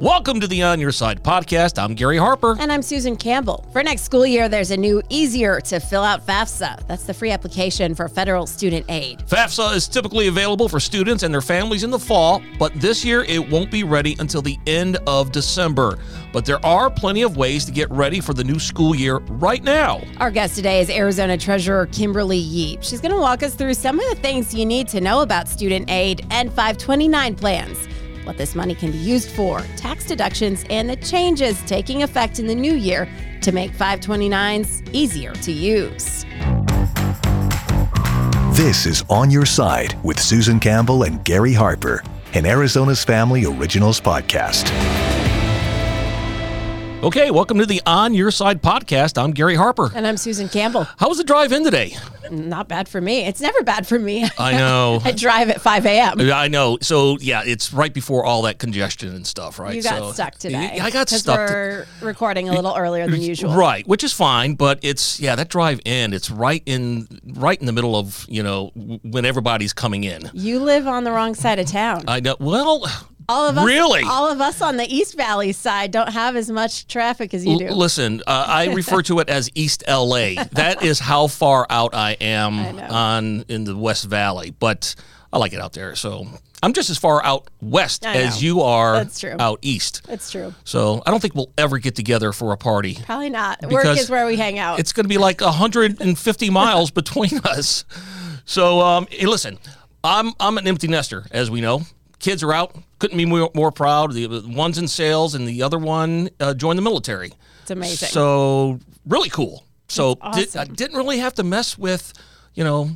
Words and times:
Welcome 0.00 0.40
to 0.40 0.48
the 0.48 0.60
On 0.64 0.80
Your 0.80 0.90
Side 0.90 1.22
podcast. 1.22 1.80
I'm 1.80 1.94
Gary 1.94 2.18
Harper. 2.18 2.56
And 2.58 2.72
I'm 2.72 2.82
Susan 2.82 3.14
Campbell. 3.14 3.64
For 3.72 3.80
next 3.80 4.02
school 4.02 4.26
year, 4.26 4.48
there's 4.48 4.72
a 4.72 4.76
new, 4.76 5.00
easier 5.08 5.60
to 5.60 5.78
fill 5.78 6.02
out 6.02 6.26
FAFSA. 6.26 6.84
That's 6.88 7.04
the 7.04 7.14
free 7.14 7.30
application 7.30 7.94
for 7.94 8.08
federal 8.08 8.48
student 8.48 8.86
aid. 8.88 9.20
FAFSA 9.28 9.76
is 9.76 9.86
typically 9.86 10.26
available 10.26 10.68
for 10.68 10.80
students 10.80 11.22
and 11.22 11.32
their 11.32 11.40
families 11.40 11.84
in 11.84 11.90
the 11.90 11.98
fall, 11.98 12.42
but 12.58 12.74
this 12.74 13.04
year 13.04 13.22
it 13.22 13.48
won't 13.48 13.70
be 13.70 13.84
ready 13.84 14.16
until 14.18 14.42
the 14.42 14.58
end 14.66 14.96
of 15.06 15.30
December. 15.30 15.96
But 16.32 16.44
there 16.44 16.64
are 16.66 16.90
plenty 16.90 17.22
of 17.22 17.36
ways 17.36 17.64
to 17.66 17.70
get 17.70 17.88
ready 17.88 18.18
for 18.18 18.34
the 18.34 18.42
new 18.42 18.58
school 18.58 18.96
year 18.96 19.18
right 19.18 19.62
now. 19.62 20.02
Our 20.18 20.32
guest 20.32 20.56
today 20.56 20.80
is 20.80 20.90
Arizona 20.90 21.38
Treasurer 21.38 21.86
Kimberly 21.86 22.38
Yee. 22.38 22.78
She's 22.80 23.00
going 23.00 23.14
to 23.14 23.20
walk 23.20 23.44
us 23.44 23.54
through 23.54 23.74
some 23.74 24.00
of 24.00 24.10
the 24.10 24.16
things 24.16 24.52
you 24.52 24.66
need 24.66 24.88
to 24.88 25.00
know 25.00 25.22
about 25.22 25.46
student 25.46 25.88
aid 25.88 26.26
and 26.30 26.48
529 26.50 27.36
plans 27.36 27.86
what 28.24 28.36
this 28.36 28.54
money 28.54 28.74
can 28.74 28.90
be 28.90 28.98
used 28.98 29.30
for, 29.30 29.60
tax 29.76 30.04
deductions, 30.04 30.64
and 30.70 30.88
the 30.88 30.96
changes 30.96 31.60
taking 31.62 32.02
effect 32.02 32.38
in 32.38 32.46
the 32.46 32.54
new 32.54 32.74
year 32.74 33.08
to 33.42 33.52
make 33.52 33.72
529s 33.72 34.88
easier 34.92 35.32
to 35.34 35.52
use. 35.52 36.24
This 38.56 38.86
is 38.86 39.04
On 39.10 39.30
Your 39.30 39.46
Side 39.46 39.98
with 40.04 40.18
Susan 40.18 40.60
Campbell 40.60 41.02
and 41.02 41.24
Gary 41.24 41.52
Harper, 41.52 42.02
an 42.34 42.46
Arizona's 42.46 43.04
Family 43.04 43.44
Originals 43.44 44.00
podcast. 44.00 45.13
Okay, 47.04 47.30
welcome 47.30 47.58
to 47.58 47.66
the 47.66 47.82
On 47.84 48.14
Your 48.14 48.30
Side 48.30 48.62
podcast. 48.62 49.22
I'm 49.22 49.32
Gary 49.32 49.56
Harper. 49.56 49.92
And 49.94 50.06
I'm 50.06 50.16
Susan 50.16 50.48
Campbell. 50.48 50.84
How 50.96 51.10
was 51.10 51.18
the 51.18 51.24
drive 51.24 51.52
in 51.52 51.62
today? 51.62 51.94
Not 52.30 52.66
bad 52.66 52.88
for 52.88 52.98
me. 52.98 53.26
It's 53.26 53.42
never 53.42 53.62
bad 53.62 53.86
for 53.86 53.98
me. 53.98 54.26
I 54.38 54.52
know. 54.52 55.02
I 55.04 55.12
drive 55.12 55.50
at 55.50 55.60
5 55.60 55.84
a.m. 55.84 56.18
I 56.32 56.48
know. 56.48 56.78
So, 56.80 57.18
yeah, 57.20 57.42
it's 57.44 57.74
right 57.74 57.92
before 57.92 58.24
all 58.24 58.40
that 58.42 58.58
congestion 58.58 59.14
and 59.14 59.26
stuff, 59.26 59.58
right? 59.58 59.74
You 59.74 59.82
got 59.82 59.98
so, 59.98 60.12
stuck 60.12 60.38
today. 60.38 60.78
I 60.80 60.88
got 60.90 61.10
stuck. 61.10 61.36
We're 61.36 61.84
to, 61.84 62.06
recording 62.06 62.48
a 62.48 62.54
little 62.54 62.74
earlier 62.74 63.06
than 63.06 63.20
usual. 63.20 63.52
Right, 63.52 63.86
which 63.86 64.02
is 64.02 64.14
fine, 64.14 64.54
but 64.54 64.78
it's, 64.80 65.20
yeah, 65.20 65.36
that 65.36 65.50
drive 65.50 65.80
in, 65.84 66.14
it's 66.14 66.30
right 66.30 66.62
in 66.64 67.06
right 67.34 67.60
in 67.60 67.66
the 67.66 67.72
middle 67.72 67.96
of, 67.96 68.24
you 68.30 68.42
know, 68.42 68.70
when 68.74 69.26
everybody's 69.26 69.74
coming 69.74 70.04
in. 70.04 70.30
You 70.32 70.58
live 70.58 70.86
on 70.86 71.04
the 71.04 71.12
wrong 71.12 71.34
side 71.34 71.58
of 71.58 71.66
town. 71.66 72.04
I 72.08 72.20
know. 72.20 72.36
Well, 72.40 72.86
all 73.28 73.48
of 73.48 73.58
us, 73.58 73.64
really, 73.66 74.02
all 74.02 74.30
of 74.30 74.40
us 74.40 74.60
on 74.60 74.76
the 74.76 74.86
East 74.92 75.16
Valley 75.16 75.52
side 75.52 75.90
don't 75.90 76.12
have 76.12 76.36
as 76.36 76.50
much 76.50 76.86
traffic 76.86 77.34
as 77.34 77.44
you 77.44 77.58
do. 77.58 77.66
L- 77.66 77.76
listen, 77.76 78.22
uh, 78.26 78.44
I 78.46 78.66
refer 78.72 79.02
to 79.02 79.20
it 79.20 79.28
as 79.28 79.50
East 79.54 79.84
LA. 79.88 80.34
That 80.52 80.82
is 80.84 80.98
how 81.00 81.26
far 81.26 81.66
out 81.68 81.94
I 81.94 82.12
am 82.20 82.78
I 82.78 82.88
on 82.88 83.44
in 83.48 83.64
the 83.64 83.76
West 83.76 84.04
Valley, 84.04 84.50
but 84.50 84.94
I 85.32 85.38
like 85.38 85.52
it 85.52 85.60
out 85.60 85.72
there. 85.72 85.96
So 85.96 86.26
I'm 86.62 86.72
just 86.72 86.90
as 86.90 86.96
far 86.96 87.22
out 87.24 87.50
west 87.60 88.06
as 88.06 88.42
you 88.42 88.62
are 88.62 88.94
That's 88.94 89.20
true. 89.20 89.36
out 89.38 89.58
east. 89.62 90.02
That's 90.06 90.30
true. 90.30 90.54
So 90.64 91.02
I 91.04 91.10
don't 91.10 91.20
think 91.20 91.34
we'll 91.34 91.52
ever 91.58 91.78
get 91.78 91.94
together 91.96 92.32
for 92.32 92.52
a 92.52 92.56
party. 92.56 92.98
Probably 93.04 93.30
not. 93.30 93.60
Work 93.68 93.84
is 93.86 94.08
where 94.08 94.26
we 94.26 94.36
hang 94.36 94.58
out. 94.58 94.78
It's 94.78 94.92
going 94.92 95.04
to 95.04 95.08
be 95.08 95.18
like 95.18 95.40
150 95.40 96.50
miles 96.50 96.90
between 96.92 97.38
us. 97.44 97.84
So 98.44 98.80
um, 98.80 99.06
hey, 99.10 99.26
listen, 99.26 99.58
I'm 100.02 100.32
I'm 100.38 100.56
an 100.56 100.66
empty 100.68 100.86
nester, 100.88 101.26
as 101.32 101.50
we 101.50 101.60
know 101.60 101.82
kids 102.24 102.42
are 102.42 102.52
out. 102.52 102.74
Couldn't 102.98 103.18
be 103.18 103.26
more, 103.26 103.50
more 103.54 103.70
proud. 103.70 104.12
The, 104.14 104.42
one's 104.46 104.78
in 104.78 104.88
sales, 104.88 105.34
and 105.34 105.46
the 105.46 105.62
other 105.62 105.78
one 105.78 106.30
uh, 106.40 106.54
joined 106.54 106.78
the 106.78 106.82
military. 106.82 107.32
It's 107.62 107.70
amazing. 107.70 108.08
So 108.08 108.80
really 109.06 109.28
cool. 109.28 109.62
So 109.88 110.16
awesome. 110.20 110.42
did, 110.42 110.56
I 110.56 110.64
didn't 110.64 110.96
really 110.96 111.18
have 111.18 111.34
to 111.34 111.42
mess 111.42 111.76
with, 111.76 112.14
you 112.54 112.64
know, 112.64 112.90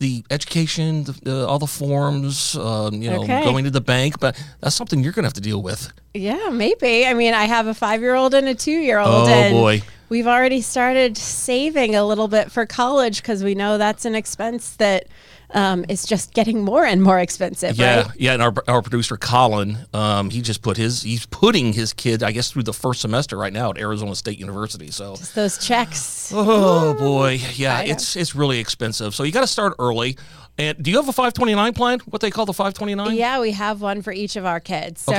the 0.00 0.24
education, 0.30 1.04
the, 1.04 1.44
uh, 1.44 1.46
all 1.46 1.60
the 1.60 1.68
forms, 1.68 2.56
uh, 2.56 2.90
you 2.92 3.08
know, 3.08 3.22
okay. 3.22 3.44
going 3.44 3.64
to 3.64 3.70
the 3.70 3.80
bank. 3.80 4.18
But 4.18 4.36
that's 4.60 4.74
something 4.74 5.04
you're 5.04 5.12
going 5.12 5.22
to 5.22 5.28
have 5.28 5.34
to 5.34 5.40
deal 5.40 5.62
with. 5.62 5.92
Yeah, 6.12 6.50
maybe. 6.50 7.06
I 7.06 7.14
mean, 7.14 7.34
I 7.34 7.44
have 7.44 7.68
a 7.68 7.74
five-year-old 7.74 8.34
and 8.34 8.48
a 8.48 8.54
two-year-old. 8.54 9.28
Oh 9.28 9.32
and 9.32 9.54
boy. 9.54 9.82
We've 10.08 10.26
already 10.26 10.60
started 10.60 11.16
saving 11.16 11.94
a 11.94 12.04
little 12.04 12.28
bit 12.28 12.50
for 12.50 12.66
college 12.66 13.22
because 13.22 13.42
we 13.42 13.54
know 13.54 13.78
that's 13.78 14.04
an 14.04 14.14
expense 14.14 14.76
that 14.76 15.06
um, 15.54 15.84
is 15.88 16.04
just 16.04 16.34
getting 16.34 16.62
more 16.62 16.84
and 16.84 17.02
more 17.02 17.18
expensive. 17.18 17.76
Yeah, 17.76 18.02
right? 18.02 18.10
yeah. 18.16 18.32
And 18.34 18.42
our, 18.42 18.52
our 18.68 18.82
producer 18.82 19.16
Colin, 19.16 19.78
um, 19.94 20.30
he 20.30 20.42
just 20.42 20.62
put 20.62 20.76
his 20.76 21.02
he's 21.02 21.26
putting 21.26 21.72
his 21.72 21.92
kid, 21.92 22.22
I 22.22 22.32
guess, 22.32 22.50
through 22.50 22.64
the 22.64 22.72
first 22.72 23.00
semester 23.00 23.36
right 23.36 23.52
now 23.52 23.70
at 23.70 23.78
Arizona 23.78 24.14
State 24.14 24.38
University. 24.38 24.90
So 24.90 25.16
just 25.16 25.34
those 25.34 25.64
checks. 25.64 26.32
Oh 26.34 26.94
boy, 26.94 27.40
yeah, 27.54 27.80
it's 27.80 28.16
it's 28.16 28.34
really 28.34 28.58
expensive. 28.58 29.14
So 29.14 29.22
you 29.22 29.32
got 29.32 29.42
to 29.42 29.46
start 29.46 29.74
early. 29.78 30.16
And 30.56 30.80
do 30.80 30.88
you 30.92 30.98
have 30.98 31.08
a 31.08 31.12
529 31.12 31.72
plan? 31.72 31.98
What 32.06 32.22
they 32.22 32.30
call 32.30 32.46
the 32.46 32.52
529? 32.52 33.16
Yeah, 33.16 33.40
we 33.40 33.50
have 33.50 33.80
one 33.80 34.02
for 34.02 34.12
each 34.12 34.36
of 34.36 34.44
our 34.46 34.60
kids. 34.60 35.00
So 35.00 35.12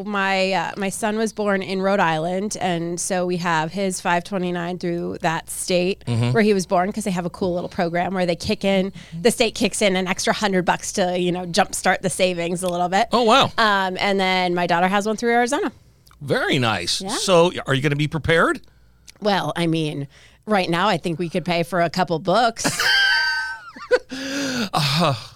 Okay. 0.00 0.08
my 0.10 0.52
uh, 0.52 0.72
my 0.76 0.90
son 0.90 1.16
was 1.16 1.32
born 1.32 1.62
in 1.62 1.80
Rhode 1.80 1.98
Island, 1.98 2.58
and 2.60 3.00
so 3.00 3.24
we 3.24 3.38
have 3.38 3.72
his 3.72 4.02
529 4.02 4.78
through 4.78 5.16
that 5.22 5.48
state 5.48 6.04
Mm-hmm. 6.06 6.32
where 6.32 6.42
he 6.42 6.52
was 6.52 6.66
born 6.66 6.88
because 6.90 7.04
they 7.04 7.10
have 7.10 7.24
a 7.24 7.30
cool 7.30 7.54
little 7.54 7.70
program 7.70 8.12
where 8.12 8.26
they 8.26 8.36
kick 8.36 8.64
in 8.66 8.92
the 9.18 9.30
state 9.30 9.54
kicks 9.54 9.80
in 9.80 9.96
an 9.96 10.06
extra 10.06 10.34
hundred 10.34 10.66
bucks 10.66 10.92
to 10.92 11.18
you 11.18 11.32
know 11.32 11.46
jumpstart 11.46 12.02
the 12.02 12.10
savings 12.10 12.62
a 12.62 12.68
little 12.68 12.90
bit. 12.90 13.08
Oh 13.12 13.22
wow, 13.22 13.44
Um, 13.56 13.96
and 13.98 14.20
then 14.20 14.54
my 14.54 14.66
daughter 14.66 14.88
has 14.88 15.06
one 15.06 15.16
through 15.16 15.30
Arizona. 15.32 15.72
very 16.20 16.58
nice. 16.58 17.00
Yeah. 17.00 17.08
So 17.16 17.50
are 17.66 17.72
you 17.72 17.80
going 17.80 17.90
to 17.90 17.96
be 17.96 18.08
prepared? 18.08 18.60
Well, 19.22 19.54
I 19.56 19.66
mean, 19.68 20.06
right 20.44 20.68
now 20.68 20.88
I 20.88 20.98
think 20.98 21.18
we 21.18 21.30
could 21.30 21.44
pay 21.46 21.62
for 21.62 21.80
a 21.80 21.88
couple 21.88 22.18
books. 22.18 22.64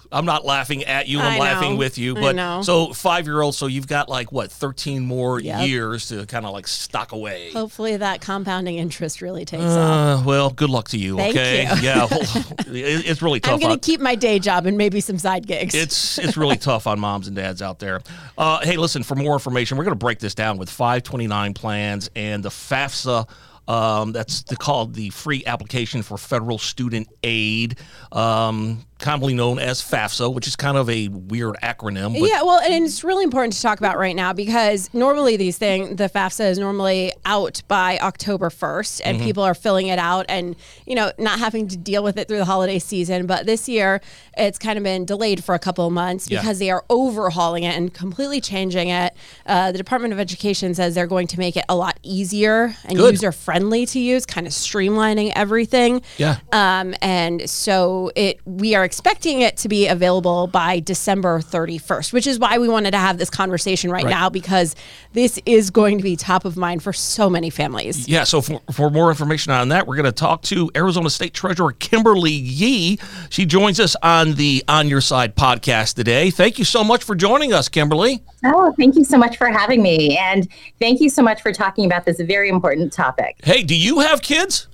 I'm 0.09 0.25
not 0.25 0.45
laughing 0.45 0.83
at 0.85 1.07
you. 1.07 1.19
I'm 1.19 1.33
I 1.33 1.37
laughing 1.39 1.71
know. 1.71 1.77
with 1.77 1.97
you. 1.97 2.13
But 2.15 2.63
so 2.63 2.93
five 2.93 3.25
year 3.25 3.41
old. 3.41 3.55
So 3.55 3.67
you've 3.67 3.87
got 3.87 4.07
like 4.09 4.31
what 4.31 4.51
13 4.51 5.03
more 5.05 5.39
Yep. 5.39 5.67
years 5.67 6.07
to 6.09 6.25
kind 6.25 6.45
of 6.45 6.53
like 6.53 6.67
stock 6.67 7.11
away. 7.11 7.51
Hopefully 7.51 7.97
that 7.97 8.21
compounding 8.21 8.77
interest 8.77 9.21
really 9.21 9.43
takes 9.45 9.63
off. 9.63 10.21
Uh, 10.21 10.23
well, 10.25 10.49
good 10.49 10.69
luck 10.69 10.87
to 10.89 10.97
you. 10.97 11.17
Thank 11.17 11.35
okay. 11.35 11.63
you. 11.63 11.81
Yeah. 11.81 12.07
it- 12.11 13.05
it's 13.07 13.21
really 13.21 13.39
tough. 13.39 13.53
I'm 13.55 13.59
going 13.59 13.77
to 13.77 13.85
keep 13.85 13.99
my 13.99 14.15
day 14.15 14.39
job 14.39 14.65
and 14.65 14.77
maybe 14.77 15.01
some 15.01 15.17
side 15.17 15.45
gigs. 15.45 15.75
it's 15.75 16.17
it's 16.17 16.37
really 16.37 16.57
tough 16.57 16.87
on 16.87 16.99
moms 16.99 17.27
and 17.27 17.35
dads 17.35 17.61
out 17.61 17.79
there. 17.79 18.01
Uh, 18.37 18.59
hey, 18.61 18.77
listen, 18.77 19.03
for 19.03 19.15
more 19.15 19.33
information, 19.33 19.77
we're 19.77 19.83
going 19.83 19.91
to 19.97 20.03
break 20.05 20.19
this 20.19 20.33
down 20.35 20.57
with 20.57 20.69
529 20.69 21.53
plans 21.53 22.09
and 22.15 22.43
the 22.43 22.49
FAFSA. 22.49 23.27
Um, 23.67 24.13
that's 24.13 24.43
the, 24.43 24.55
called 24.55 24.93
the 24.93 25.09
free 25.09 25.43
application 25.45 26.01
for 26.01 26.17
federal 26.17 26.57
student 26.57 27.09
aid, 27.23 27.77
um, 28.11 28.85
commonly 28.99 29.33
known 29.33 29.59
as 29.59 29.81
FAFSA, 29.81 30.33
which 30.33 30.47
is 30.47 30.55
kind 30.55 30.75
of 30.77 30.89
a 30.89 31.07
weird 31.09 31.55
acronym. 31.61 32.19
But 32.19 32.27
yeah, 32.29 32.41
well, 32.41 32.59
and 32.59 32.83
it's 32.85 33.03
really 33.03 33.23
important 33.23 33.53
to 33.53 33.61
talk 33.61 33.79
about 33.79 33.97
right 33.97 34.15
now 34.15 34.33
because 34.33 34.89
normally 34.93 35.37
these 35.37 35.57
things, 35.57 35.97
the 35.97 36.09
FAFSA 36.09 36.49
is 36.49 36.57
normally 36.59 37.13
out 37.25 37.61
by 37.67 37.97
October 37.99 38.49
1st, 38.49 38.77
Mm-hmm. 38.77 39.09
and 39.09 39.21
people 39.21 39.43
are 39.43 39.53
filling 39.53 39.87
it 39.87 39.99
out 39.99 40.25
and, 40.29 40.55
you 40.85 40.95
know, 40.95 41.11
not 41.19 41.39
having 41.39 41.67
to 41.67 41.77
deal 41.77 42.03
with 42.03 42.17
it 42.17 42.27
through 42.27 42.37
the 42.37 42.45
holiday 42.45 42.79
season. 42.79 43.27
But 43.27 43.45
this 43.45 43.67
year, 43.69 44.01
it's 44.37 44.57
kind 44.57 44.77
of 44.77 44.83
been 44.83 45.05
delayed 45.05 45.43
for 45.43 45.53
a 45.55 45.59
couple 45.59 45.85
of 45.85 45.93
months 45.93 46.29
Yeah. 46.29 46.39
because 46.39 46.59
they 46.59 46.69
are 46.69 46.83
overhauling 46.89 47.63
it 47.63 47.75
and 47.75 47.93
completely 47.93 48.41
changing 48.41 48.89
it. 48.89 49.13
Uh, 49.45 49.71
the 49.71 49.77
Department 49.77 50.13
of 50.13 50.19
Education 50.19 50.73
says 50.73 50.95
they're 50.95 51.07
going 51.07 51.27
to 51.27 51.39
make 51.39 51.55
it 51.57 51.65
a 51.69 51.75
lot 51.75 51.99
easier 52.03 52.75
and 52.85 52.97
user 52.97 53.31
friendly 53.31 53.85
to 53.87 53.99
use, 53.99 54.25
kind 54.25 54.47
of 54.47 54.53
streamlining 54.53 55.31
everything. 55.35 56.01
Yeah. 56.17 56.37
Um, 56.51 56.93
and 57.01 57.49
so 57.49 58.11
it 58.15 58.39
we 58.45 58.75
are 58.75 58.83
expecting 58.87 59.41
it 59.41 59.57
to 59.57 59.67
be 59.69 59.85
available 59.87 60.47
by 60.47 60.79
December 60.79 61.39
31st, 61.41 62.11
which 62.13 62.25
is 62.25 62.39
why 62.39 62.57
we 62.57 62.67
wanted 62.67 62.91
to 62.91 62.97
have 62.97 63.19
this 63.19 63.29
conversation 63.29 63.91
right, 63.91 64.03
Right. 64.03 64.09
now 64.09 64.29
because 64.29 64.75
this 65.13 65.39
is 65.45 65.69
going 65.69 65.97
to 65.97 66.03
be 66.03 66.15
top 66.15 66.45
of 66.45 66.57
mind 66.57 66.81
for 66.81 66.91
so 66.93 67.29
many 67.29 67.49
families. 67.51 68.07
Yeah, 68.07 68.23
so 68.23 68.41
for, 68.41 68.61
for 68.71 68.89
more 68.89 69.09
information 69.09 69.51
on 69.51 69.69
that, 69.69 69.85
we're 69.85 69.95
going 69.97 70.05
to 70.05 70.11
talk 70.11 70.41
to 70.43 70.71
Arizona 70.75 71.09
State 71.09 71.33
Treasurer 71.33 71.73
Kimberly 71.73 72.31
Yee. 72.31 72.97
She 73.29 73.45
joins 73.45 73.79
us 73.79 73.95
on 74.01 74.33
the 74.35 74.63
On 74.67 74.87
Your 74.87 75.01
Side 75.01 75.35
podcast 75.35 75.93
today. 75.95 76.31
Thank 76.31 76.57
you 76.57 76.65
so 76.65 76.83
much 76.83 77.03
for 77.03 77.13
joining 77.15 77.53
us, 77.53 77.67
Kimberly. 77.69 78.23
Oh, 78.45 78.73
thank 78.77 78.95
you 78.95 79.03
so 79.03 79.17
much 79.17 79.37
for 79.37 79.47
having 79.47 79.81
me. 79.83 80.17
And 80.17 80.47
thank 80.79 81.01
you 81.01 81.09
so 81.09 81.21
much 81.21 81.41
for 81.41 81.51
talking 81.51 81.85
about 81.85 82.05
this 82.05 82.19
very 82.21 82.49
important 82.49 82.93
topic. 82.93 83.35
Hey, 83.43 83.63
do 83.63 83.75
you 83.75 83.99
have 83.99 84.21
kids? 84.21 84.67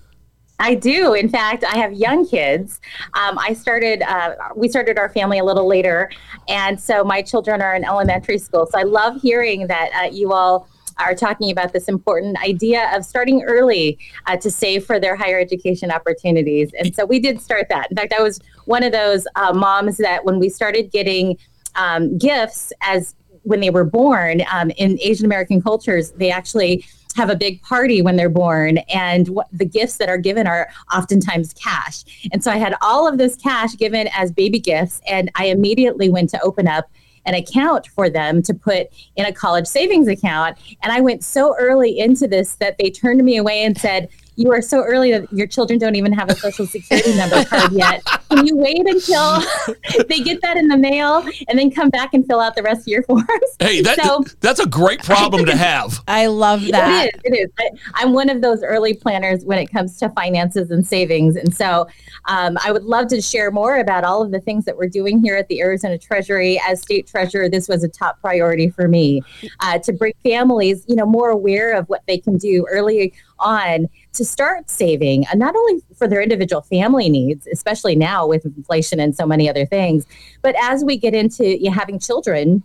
I 0.60 0.76
do. 0.76 1.14
In 1.14 1.30
fact, 1.30 1.64
I 1.64 1.78
have 1.78 1.94
young 1.94 2.28
kids. 2.28 2.80
Um, 3.16 3.38
I 3.40 3.54
started, 3.54 4.02
uh, 4.04 4.36
we 4.56 4.70
started 4.70 4.98
our 4.98 5.10
family 5.10 5.40
a 5.40 5.44
little 5.44 5.68
later. 5.68 6.10
And 6.48 6.80
so 6.80 7.04
my 7.04 7.22
children 7.22 7.62
are 7.62 7.76
in 7.76 7.84
elementary 7.84 8.38
school. 8.38 8.68
So 8.72 8.80
I 8.80 8.84
love 8.84 9.22
hearing 9.22 9.68
that 9.68 9.90
uh, 9.94 10.10
you 10.12 10.32
all 10.32 10.68
are 11.00 11.16
talking 11.16 11.52
about 11.52 11.74
this 11.74 11.88
important 11.88 12.38
idea 12.44 12.96
of 12.96 13.04
starting 13.04 13.42
early 13.44 13.98
uh, 14.28 14.38
to 14.38 14.52
save 14.52 14.86
for 14.86 15.00
their 15.00 15.16
higher 15.16 15.40
education 15.40 15.92
opportunities. 15.92 16.72
And 16.78 16.96
so 16.96 17.06
we 17.06 17.20
did 17.20 17.42
start 17.42 17.68
that. 17.70 17.90
In 17.90 17.98
fact, 17.98 18.14
I 18.14 18.22
was 18.22 18.40
one 18.66 18.84
of 18.84 18.92
those 18.92 19.26
uh, 19.36 19.54
moms 19.54 19.98
that 19.98 20.24
when 20.24 20.40
we 20.40 20.50
started 20.50 20.92
getting 20.92 21.38
um, 21.76 22.18
gifts 22.18 22.72
as 22.82 23.16
when 23.42 23.60
they 23.60 23.70
were 23.70 23.84
born 23.84 24.44
um, 24.52 24.70
in 24.72 24.98
Asian 25.02 25.26
American 25.26 25.62
cultures, 25.62 26.12
they 26.12 26.32
actually 26.32 26.86
have 27.16 27.30
a 27.30 27.36
big 27.36 27.62
party 27.62 28.02
when 28.02 28.16
they're 28.16 28.30
born 28.30 28.80
and 28.90 29.28
what, 29.30 29.48
the 29.52 29.66
gifts 29.66 29.98
that 29.98 30.10
are 30.10 30.18
given 30.18 30.48
are 30.48 30.70
oftentimes 30.94 31.54
cash. 31.54 32.04
And 32.32 32.44
so 32.44 32.52
i 32.52 32.58
had 32.58 32.76
all 32.82 33.08
of 33.08 33.18
this 33.18 33.36
cash 33.36 33.76
given 33.78 34.10
as 34.16 34.32
baby 34.32 34.60
gifts 34.60 35.02
and 35.08 35.32
i 35.36 35.46
immediately 35.46 36.10
went 36.10 36.30
to 36.32 36.42
open 36.42 36.68
up 36.68 36.90
an 37.26 37.36
account 37.36 37.88
for 37.88 38.10
them 38.10 38.42
to 38.44 38.54
put 38.54 38.88
in 39.16 39.26
a 39.26 39.32
college 39.32 39.66
savings 39.68 40.08
account. 40.08 40.58
And 40.82 40.92
i 40.92 41.02
went 41.02 41.24
so 41.24 41.56
early 41.58 42.00
into 42.00 42.28
this 42.28 42.56
that 42.56 42.78
they 42.78 42.90
turned 42.90 43.24
me 43.24 43.38
away 43.38 43.64
and 43.64 43.78
said 43.78 44.10
you 44.36 44.52
are 44.52 44.62
so 44.62 44.84
early 44.84 45.12
that 45.12 45.32
your 45.32 45.48
children 45.48 45.80
don't 45.80 45.96
even 45.96 46.12
have 46.14 46.30
a 46.30 46.36
social 46.36 46.66
security 46.66 47.16
number 47.16 47.44
card 47.46 47.72
yet. 47.72 48.04
Can 48.30 48.48
you 48.48 48.58
wait 48.58 48.88
until 48.88 49.42
they 50.08 50.20
get 50.20 50.42
that 50.42 50.58
in 50.58 50.68
the 50.68 50.78
mail 50.78 51.24
and 51.48 51.58
then 51.58 51.70
come 51.70 51.90
back 51.90 52.14
and 52.14 52.26
fill 52.26 52.40
out 52.40 52.56
the 52.56 52.64
rest 52.64 52.82
of 52.82 52.88
your 52.88 53.04
forms? 53.04 53.28
Hey, 53.60 53.82
that, 53.82 54.02
so, 54.02 54.24
that's 54.40 54.60
a 54.60 54.66
great 54.66 55.04
problem 55.04 55.46
to 55.46 55.56
have. 55.56 56.04
I 56.08 56.28
love 56.28 56.66
that. 56.72 57.12
It 57.24 57.34
is. 57.34 57.34
It 57.34 57.38
is. 57.38 57.74
I, 57.96 58.04
am 58.04 58.14
one 58.14 58.30
of 58.30 58.42
those 58.42 58.64
early 58.64 58.94
planners 58.94 59.46
when 59.46 59.60
it 59.60 59.68
comes 59.68 59.98
to 59.98 60.10
finances 60.10 60.72
and 60.72 60.86
savings. 60.86 61.36
And 61.36 61.56
so 61.56 61.88
um, 62.26 62.58
I 62.64 62.72
would 62.72 62.84
love 62.84 63.08
to 63.10 63.22
share 63.22 63.52
more 63.52 63.78
about 63.78 64.04
all 64.04 64.24
of 64.24 64.32
the 64.32 64.40
things 64.40 64.66
that 64.66 64.76
we're 64.76 64.90
doing 64.90 65.20
here 65.20 65.36
at 65.36 65.48
the 65.48 65.62
Arizona 65.62 65.98
Treasury. 65.98 66.60
As 66.68 66.82
state 66.82 67.08
treasurer, 67.08 67.50
this 67.50 67.68
was 67.68 67.84
a 67.84 67.90
top 67.90 68.20
priority 68.20 68.70
for 68.70 68.88
me 68.88 69.22
uh, 69.60 69.80
to 69.80 69.94
bring 69.94 70.14
families, 70.24 70.84
you 70.88 70.96
know, 70.96 71.06
more 71.06 71.30
aware 71.30 71.74
of 71.74 71.88
what 71.90 72.02
they 72.08 72.18
can 72.18 72.38
do 72.38 72.66
early 72.70 73.14
on 73.40 73.88
to 74.14 74.24
start 74.24 74.70
saving, 74.70 75.26
uh, 75.32 75.36
not 75.36 75.56
only 75.56 75.82
for 75.98 76.08
their 76.08 76.22
individual 76.22 76.62
family 76.62 77.10
needs, 77.10 77.48
especially 77.48 77.96
now 77.96 78.28
with 78.28 78.46
inflation 78.46 79.00
and 79.00 79.16
so 79.16 79.26
many 79.26 79.50
other 79.50 79.66
things, 79.66 80.06
but 80.42 80.56
as 80.62 80.84
we 80.84 80.98
get 80.98 81.14
into 81.14 81.58
you 81.58 81.70
know, 81.70 81.72
having 81.72 82.00
children, 82.00 82.64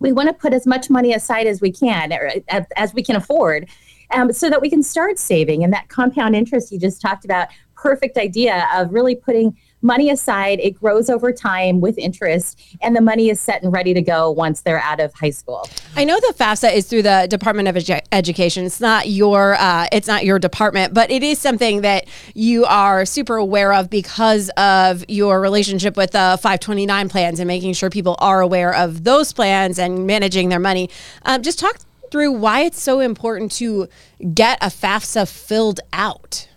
we 0.00 0.12
want 0.12 0.28
to 0.28 0.32
put 0.32 0.52
as 0.52 0.66
much 0.66 0.90
money 0.90 1.12
aside 1.12 1.46
as 1.46 1.60
we 1.60 1.70
can, 1.70 2.12
or 2.12 2.32
as, 2.48 2.64
as 2.76 2.94
we 2.94 3.02
can 3.02 3.16
afford, 3.16 3.68
um, 4.12 4.32
so 4.32 4.50
that 4.50 4.60
we 4.60 4.70
can 4.70 4.82
start 4.82 5.18
saving. 5.18 5.62
And 5.62 5.72
that 5.72 5.88
compound 5.88 6.34
interest 6.34 6.72
you 6.72 6.78
just 6.78 7.00
talked 7.00 7.24
about, 7.24 7.48
perfect 7.76 8.18
idea 8.18 8.68
of 8.74 8.92
really 8.92 9.14
putting 9.14 9.56
money 9.82 10.10
aside. 10.10 10.60
It 10.60 10.72
grows 10.72 11.08
over 11.08 11.32
time 11.32 11.80
with 11.80 11.98
interest, 11.98 12.60
and 12.82 12.94
the 12.94 13.00
money 13.00 13.30
is 13.30 13.40
set 13.40 13.62
and 13.62 13.72
ready 13.72 13.94
to 13.94 14.02
go 14.02 14.30
once 14.30 14.62
they're 14.62 14.80
out 14.80 15.00
of 15.00 15.12
high 15.14 15.30
school. 15.30 15.68
I 15.96 16.04
know 16.04 16.18
the 16.20 16.34
FAFSA 16.36 16.74
is 16.74 16.86
through 16.86 17.02
the 17.02 17.26
Department 17.28 17.68
of 17.68 17.74
Edu- 17.74 18.00
Education. 18.12 18.66
It's 18.66 18.80
not 18.80 19.08
your 19.08 19.54
uh, 19.54 19.86
it's 19.92 20.08
not 20.08 20.24
your 20.24 20.38
department, 20.38 20.94
but 20.94 21.10
it 21.10 21.22
is 21.22 21.38
something 21.38 21.82
that 21.82 22.06
you 22.34 22.64
are 22.66 23.04
super 23.04 23.36
aware 23.36 23.72
of 23.72 23.90
because 23.90 24.50
of 24.56 25.04
your 25.08 25.40
relationship 25.40 25.96
with 25.96 26.12
the 26.12 26.38
529 26.42 27.08
plans 27.08 27.40
and 27.40 27.48
making 27.48 27.72
sure 27.74 27.90
people 27.90 28.16
are 28.18 28.40
aware 28.40 28.74
of 28.74 29.04
those 29.04 29.32
plans 29.32 29.78
and 29.78 30.06
managing 30.06 30.48
their 30.48 30.60
money. 30.60 30.90
Um, 31.24 31.42
just 31.42 31.58
talk 31.58 31.78
through 32.10 32.32
why 32.32 32.62
it's 32.62 32.80
so 32.80 33.00
important 33.00 33.52
to 33.52 33.88
get 34.34 34.58
a 34.60 34.66
FAFSA 34.66 35.28
filled 35.28 35.80
out. 35.92 36.48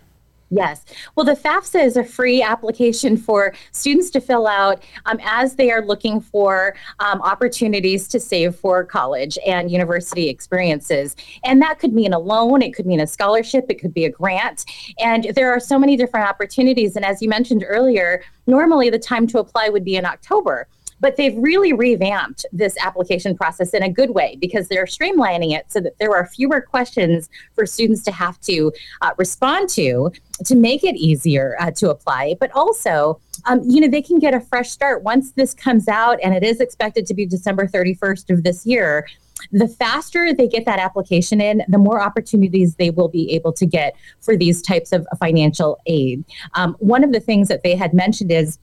Yes. 0.54 0.84
Well, 1.16 1.26
the 1.26 1.34
FAFSA 1.34 1.84
is 1.84 1.96
a 1.96 2.04
free 2.04 2.40
application 2.40 3.16
for 3.16 3.52
students 3.72 4.08
to 4.10 4.20
fill 4.20 4.46
out 4.46 4.84
um, 5.04 5.18
as 5.24 5.56
they 5.56 5.72
are 5.72 5.84
looking 5.84 6.20
for 6.20 6.76
um, 7.00 7.20
opportunities 7.22 8.06
to 8.08 8.20
save 8.20 8.54
for 8.54 8.84
college 8.84 9.36
and 9.44 9.68
university 9.68 10.28
experiences. 10.28 11.16
And 11.42 11.60
that 11.60 11.80
could 11.80 11.92
mean 11.92 12.12
a 12.12 12.20
loan, 12.20 12.62
it 12.62 12.72
could 12.72 12.86
mean 12.86 13.00
a 13.00 13.06
scholarship, 13.06 13.66
it 13.68 13.80
could 13.80 13.92
be 13.92 14.04
a 14.04 14.10
grant. 14.10 14.64
And 15.00 15.24
there 15.34 15.50
are 15.50 15.58
so 15.58 15.76
many 15.76 15.96
different 15.96 16.28
opportunities. 16.28 16.94
And 16.94 17.04
as 17.04 17.20
you 17.20 17.28
mentioned 17.28 17.64
earlier, 17.66 18.22
normally 18.46 18.90
the 18.90 18.98
time 18.98 19.26
to 19.28 19.40
apply 19.40 19.70
would 19.70 19.84
be 19.84 19.96
in 19.96 20.06
October. 20.06 20.68
But 21.04 21.18
they've 21.18 21.36
really 21.36 21.74
revamped 21.74 22.46
this 22.50 22.78
application 22.82 23.36
process 23.36 23.74
in 23.74 23.82
a 23.82 23.90
good 23.90 24.14
way 24.14 24.38
because 24.40 24.68
they're 24.68 24.86
streamlining 24.86 25.52
it 25.52 25.70
so 25.70 25.78
that 25.80 25.98
there 25.98 26.16
are 26.16 26.26
fewer 26.26 26.62
questions 26.62 27.28
for 27.54 27.66
students 27.66 28.02
to 28.04 28.10
have 28.10 28.40
to 28.40 28.72
uh, 29.02 29.10
respond 29.18 29.68
to 29.80 30.10
to 30.46 30.54
make 30.54 30.82
it 30.82 30.96
easier 30.96 31.56
uh, 31.60 31.70
to 31.72 31.90
apply. 31.90 32.36
But 32.40 32.52
also, 32.52 33.20
um, 33.44 33.60
you 33.64 33.82
know, 33.82 33.88
they 33.88 34.00
can 34.00 34.18
get 34.18 34.32
a 34.32 34.40
fresh 34.40 34.70
start 34.70 35.02
once 35.02 35.32
this 35.32 35.52
comes 35.52 35.88
out, 35.88 36.18
and 36.24 36.34
it 36.34 36.42
is 36.42 36.58
expected 36.58 37.04
to 37.08 37.12
be 37.12 37.26
December 37.26 37.66
31st 37.66 38.30
of 38.30 38.42
this 38.42 38.64
year 38.64 39.04
the 39.52 39.68
faster 39.68 40.32
they 40.32 40.48
get 40.48 40.64
that 40.64 40.78
application 40.78 41.40
in, 41.40 41.62
the 41.68 41.78
more 41.78 42.00
opportunities 42.00 42.76
they 42.76 42.90
will 42.90 43.08
be 43.08 43.30
able 43.32 43.52
to 43.52 43.66
get 43.66 43.94
for 44.20 44.36
these 44.36 44.62
types 44.62 44.92
of 44.92 45.06
financial 45.18 45.78
aid. 45.86 46.24
Um, 46.54 46.76
one 46.78 47.04
of 47.04 47.12
the 47.12 47.20
things 47.20 47.48
that 47.48 47.62
they 47.62 47.76
had 47.76 47.92
mentioned 47.92 48.32
is 48.32 48.58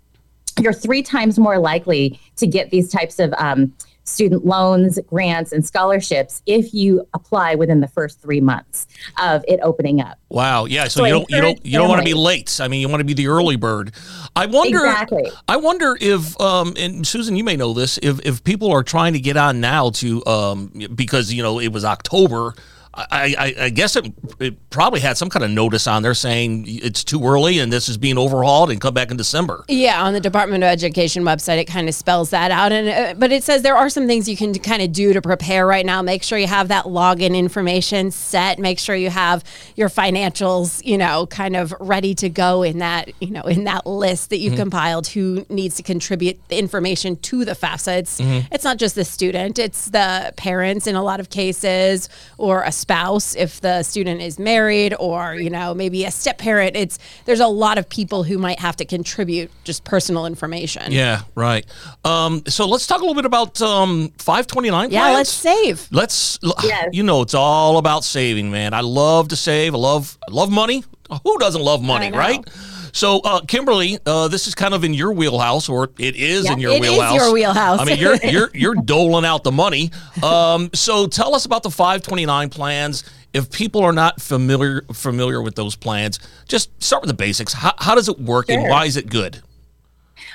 you're 0.59 0.74
three 0.74 1.03
times 1.03 1.39
more 1.39 1.59
likely 1.59 2.19
to 2.38 2.48
get 2.48 2.69
these 2.71 2.89
types 2.89 3.19
of 3.19 3.33
um, 3.38 3.74
student 4.03 4.45
loans, 4.45 5.00
grants, 5.07 5.51
and 5.51 5.65
scholarships 5.65 6.42
if 6.45 6.74
you 6.74 7.07
apply 7.13 7.56
within 7.56 7.80
the 7.80 7.88
first 7.88 8.21
three 8.21 8.42
months 8.42 8.88
of 9.21 9.44
it 9.48 9.59
opening 9.63 10.01
up. 10.01 10.18
Wow, 10.30 10.65
yeah. 10.65 10.86
So, 10.86 11.01
so 11.01 11.06
you 11.06 11.12
don't 11.12 11.30
you 11.30 11.42
don't 11.42 11.65
you 11.65 11.77
don't 11.77 11.89
want 11.89 12.00
to 12.00 12.06
be 12.06 12.13
late. 12.13 12.59
I 12.62 12.68
mean, 12.68 12.81
you 12.81 12.89
want 12.89 13.01
to 13.01 13.06
be 13.06 13.13
the 13.13 13.27
early 13.27 13.56
bird. 13.56 13.94
I 14.36 14.45
wonder. 14.45 14.80
Exactly. 14.80 15.30
I 15.48 15.57
wonder 15.57 15.98
if, 16.00 16.39
um, 16.39 16.74
and 16.77 17.06
Susan, 17.06 17.36
you 17.36 17.44
may 17.44 17.56
know 17.56 17.74
this. 17.74 18.00
If 18.01 18.19
if 18.25 18.44
people 18.44 18.71
are 18.71 18.83
trying 18.83 19.13
to 19.13 19.19
get 19.19 19.38
on 19.38 19.62
now 19.62 19.92
to, 19.92 20.25
um, 20.25 20.71
because 20.95 21.31
you 21.33 21.44
know 21.44 21.59
it 21.59 21.71
was 21.71 21.86
October 21.86 22.54
I, 22.94 23.36
I, 23.38 23.56
I, 23.66 23.70
guess 23.70 23.96
it, 23.96 24.12
it 24.40 24.70
probably 24.70 25.00
had 25.00 25.18
some 25.18 25.30
kind 25.30 25.46
of 25.46 25.52
notice 25.52 25.88
on 25.88 26.04
there 26.04 26.14
saying 26.14 26.66
it's 26.68 27.06
too 27.06 27.26
early 27.26 27.58
and 27.60 27.72
this 27.72 27.88
is 27.88 27.98
being 27.98 28.18
overhauled 28.18 28.70
and 28.70 28.82
come 28.82 28.94
back 28.94 29.12
in 29.12 29.16
December. 29.18 29.64
Yeah, 29.70 30.04
on 30.04 30.12
the 30.12 30.20
Department 30.20 30.66
of 30.66 30.68
Education 30.68 31.24
website, 31.24 31.58
it 31.58 31.66
kind 31.66 31.88
of 31.88 31.96
spells 31.96 32.32
that 32.32 32.52
out. 32.52 32.74
And 32.74 32.90
uh, 32.90 33.14
but 33.18 33.32
it 33.32 33.44
says 33.44 33.62
there 33.62 33.78
are 33.78 33.90
some 33.90 34.08
things 34.08 34.28
you 34.28 34.36
can 34.36 34.54
kind 34.56 34.82
of 34.82 34.92
do 34.92 35.14
to 35.14 35.22
prepare 35.22 35.66
right 35.66 35.86
now. 35.86 36.02
Make 36.02 36.22
sure 36.22 36.38
you 36.38 36.48
have 36.48 36.68
that 36.68 36.84
login 36.84 37.34
information 37.34 38.12
set. 38.12 38.60
Make 38.60 38.78
sure 38.78 38.94
you 38.94 39.10
have 39.10 39.46
your 39.78 39.88
financials, 39.88 40.84
you 40.84 40.98
know, 40.98 41.28
kind 41.28 41.56
of 41.56 41.74
ready 41.80 42.14
to 42.16 42.28
go 42.28 42.62
in 42.62 42.80
that 42.80 43.12
you 43.22 43.32
know 43.32 43.44
in 43.44 43.64
that 43.64 43.88
list 43.88 44.32
that 44.32 44.40
you've 44.40 44.54
mm-hmm. 44.54 44.64
compiled. 44.64 45.08
Who 45.08 45.46
needs 45.48 45.78
to 45.78 45.84
contribute 45.84 46.46
the 46.50 46.60
information 46.60 47.16
to 47.18 47.46
the 47.46 47.54
FAFSA? 47.54 48.00
It's 48.00 48.20
mm-hmm. 48.20 48.54
it's 48.54 48.66
not 48.66 48.76
just 48.76 48.96
the 48.96 49.06
student; 49.06 49.60
it's 49.60 49.86
the 49.86 50.33
parents 50.36 50.88
in 50.88 50.95
a 50.95 51.04
lot 51.04 51.21
of 51.21 51.30
cases 51.30 52.10
or 52.38 52.64
a 52.64 52.71
spouse 52.81 53.35
if 53.35 53.61
the 53.61 53.83
student 53.83 54.21
is 54.21 54.40
married 54.40 54.94
or 55.00 55.35
you 55.35 55.50
know 55.50 55.73
maybe 55.73 56.04
a 56.06 56.11
step 56.11 56.38
parent 56.38 56.76
it's 56.76 56.97
there's 57.26 57.40
a 57.40 57.47
lot 57.47 57.78
of 57.78 57.88
people 57.88 58.23
who 58.23 58.38
might 58.38 58.59
have 58.59 58.76
to 58.76 58.85
contribute 58.85 59.50
just 59.64 59.83
personal 59.83 60.26
information. 60.26 60.92
Yeah 60.92 61.21
right. 61.35 61.66
Um, 62.04 62.44
so 62.47 62.68
let's 62.68 62.88
talk 62.88 63.00
a 63.00 63.02
little 63.02 63.16
bit 63.16 63.26
about 63.26 63.61
um, 63.61 64.09
529 64.18 64.92
yeah 64.92 65.02
plans. 65.02 65.16
let's 65.16 65.30
save. 65.30 65.88
Let's 65.92 66.40
yes. 66.64 66.90
you 66.92 67.04
know 67.04 67.21
it's 67.21 67.35
all 67.35 67.78
about 67.78 68.04
saving 68.04 68.52
man. 68.52 68.73
I 68.73 68.81
love 68.81 69.30
to 69.30 69.35
save. 69.35 69.76
I 69.76 69.78
love 69.78 70.18
I 70.28 70.31
love 70.33 70.52
money. 70.52 70.83
Who 71.23 71.38
doesn't 71.40 71.61
love 71.61 71.81
money 71.81 72.11
right 72.11 72.44
so, 72.92 73.19
uh, 73.19 73.42
Kimberly, 73.42 73.98
uh, 74.06 74.28
this 74.28 74.48
is 74.48 74.56
kind 74.56 74.74
of 74.74 74.83
in 74.83 74.94
your 74.94 75.12
wheelhouse, 75.14 75.69
or 75.69 75.90
it 75.98 76.16
is 76.16 76.50
in 76.50 76.60
your 76.60 76.74
it 76.74 76.81
wheelhouse. 76.81 77.14
It 77.14 77.16
is 77.16 77.24
your 77.24 77.33
wheelhouse. 77.33 77.80
I 77.80 77.86
mean, 77.86 77.98
you're 77.98 78.16
you're 78.24 78.50
you're 78.54 78.76
doling 78.76 79.26
out 79.26 79.44
the 79.44 79.52
money. 79.52 79.92
Um, 80.24 80.69
so, 80.74 81.07
tell 81.07 81.36
us 81.36 81.45
about 81.45 81.64
the 81.64 81.71
529 81.71 82.50
plans. 82.50 83.04
If 83.33 83.50
people 83.50 83.81
are 83.81 83.94
not 83.94 84.21
familiar 84.21 84.81
familiar 84.94 85.42
with 85.42 85.56
those 85.56 85.76
plans, 85.76 86.19
just 86.48 86.69
start 86.83 87.02
with 87.02 87.10
the 87.10 87.16
basics. 87.16 87.54
How, 87.54 87.74
how 87.78 87.95
does 87.95 88.10
it 88.10 88.19
work, 88.19 88.48
sure. 88.50 88.60
and 88.60 88.69
why 88.69 88.86
is 88.86 88.98
it 88.98 89.10
good? 89.10 89.42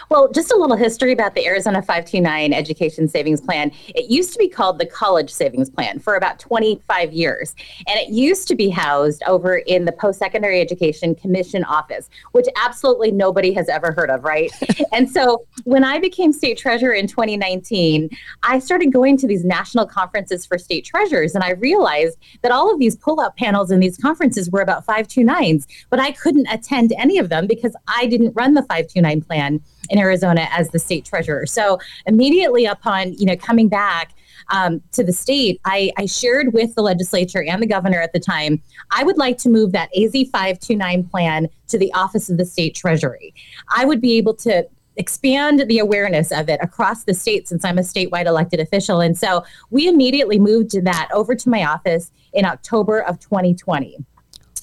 Well, 0.09 0.31
just 0.31 0.53
a 0.53 0.57
little 0.57 0.77
history 0.77 1.13
about 1.13 1.35
the 1.35 1.45
Arizona 1.47 1.83
529 1.83 2.53
Education 2.53 3.09
Savings 3.09 3.41
Plan. 3.41 3.73
It 3.89 4.09
used 4.09 4.33
to 4.35 4.39
be 4.39 4.49
called 4.49 4.79
the 4.79 4.87
College 4.87 5.31
Savings 5.31 5.69
Plan 5.69 5.99
for 5.99 6.15
about 6.15 6.39
25 6.39 7.13
years. 7.13 7.57
And 7.89 7.99
it 7.99 8.11
used 8.11 8.47
to 8.49 8.55
be 8.55 8.69
housed 8.69 9.25
over 9.27 9.57
in 9.59 9.85
the 9.85 9.91
Post 9.91 10.21
Secondary 10.21 10.61
Education 10.61 11.17
Commission 11.17 11.65
office, 11.65 12.09
which 12.33 12.47
absolutely 12.57 13.11
nobody 13.11 13.53
has 13.55 13.69
ever 13.69 13.91
heard 13.91 14.11
of, 14.11 14.23
right? 14.23 14.53
and 14.93 15.11
so 15.11 15.45
when 15.65 15.83
I 15.83 15.99
became 15.99 16.33
state 16.33 16.57
treasurer 16.57 16.93
in 16.93 17.09
2019, 17.09 18.09
I 18.45 18.61
started 18.61 18.93
going 18.93 19.17
to 19.17 19.27
these 19.27 19.45
national 19.45 19.87
conferences 19.87 20.47
for 20.47 20.57
state 20.57 20.85
treasurers. 20.85 21.35
And 21.35 21.43
I 21.43 21.51
realized 21.51 22.17
that 22.43 22.53
all 22.53 22.73
of 22.73 22.79
these 22.79 22.95
pull 22.95 23.21
out 23.21 23.37
panels 23.37 23.73
in 23.73 23.81
these 23.81 23.99
conferences 23.99 24.51
were 24.51 24.61
about 24.61 24.87
529s, 24.87 25.67
but 25.91 25.99
I 25.99 26.13
couldn't 26.13 26.47
attend 26.47 26.93
any 26.97 27.19
of 27.19 27.29
them 27.29 27.49
because 27.49 27.75
I 27.89 28.07
didn't 28.07 28.35
run 28.35 28.55
the 28.55 28.63
529 28.63 29.23
plan 29.23 29.61
in 29.91 29.99
Arizona 29.99 30.49
as 30.51 30.71
the 30.71 30.79
state 30.79 31.05
treasurer. 31.05 31.47
So 31.47 31.79
immediately 32.07 32.67
upon 32.67 33.15
you 33.15 33.27
know 33.27 33.37
coming 33.37 33.69
back 33.69 34.15
um, 34.51 34.81
to 34.93 35.03
the 35.03 35.13
state, 35.13 35.61
I, 35.65 35.91
I 35.97 36.07
shared 36.07 36.53
with 36.53 36.75
the 36.75 36.83
legislature 36.83 37.43
and 37.43 37.63
the 37.63 37.67
governor 37.67 38.01
at 38.01 38.13
the 38.13 38.21
time, 38.21 38.63
I 38.93 39.03
would 39.03 39.19
like 39.19 39.39
to 39.39 39.49
move 39.49 39.73
that 39.73 39.91
AZ 39.97 40.13
529 40.13 41.05
plan 41.05 41.49
to 41.69 41.79
the 41.79 41.93
Office 41.95 42.31
of 42.31 42.37
the 42.37 42.45
State 42.45 42.75
Treasury. 42.75 43.35
I 43.75 43.85
would 43.85 44.01
be 44.01 44.17
able 44.19 44.35
to 44.35 44.69
expand 44.97 45.65
the 45.69 45.79
awareness 45.79 46.33
of 46.33 46.49
it 46.49 46.59
across 46.63 47.05
the 47.05 47.15
state 47.15 47.49
since 47.49 47.65
I'm 47.65 47.79
a 47.79 47.83
statewide 47.83 48.27
elected 48.27 48.61
official. 48.61 49.01
And 49.01 49.17
so 49.17 49.45
we 49.71 49.89
immediately 49.89 50.39
moved 50.39 50.83
that 50.85 51.09
over 51.13 51.35
to 51.35 51.49
my 51.51 51.65
office 51.65 52.11
in 52.33 52.45
October 52.47 53.01
of 53.01 53.21
2020. 53.21 53.99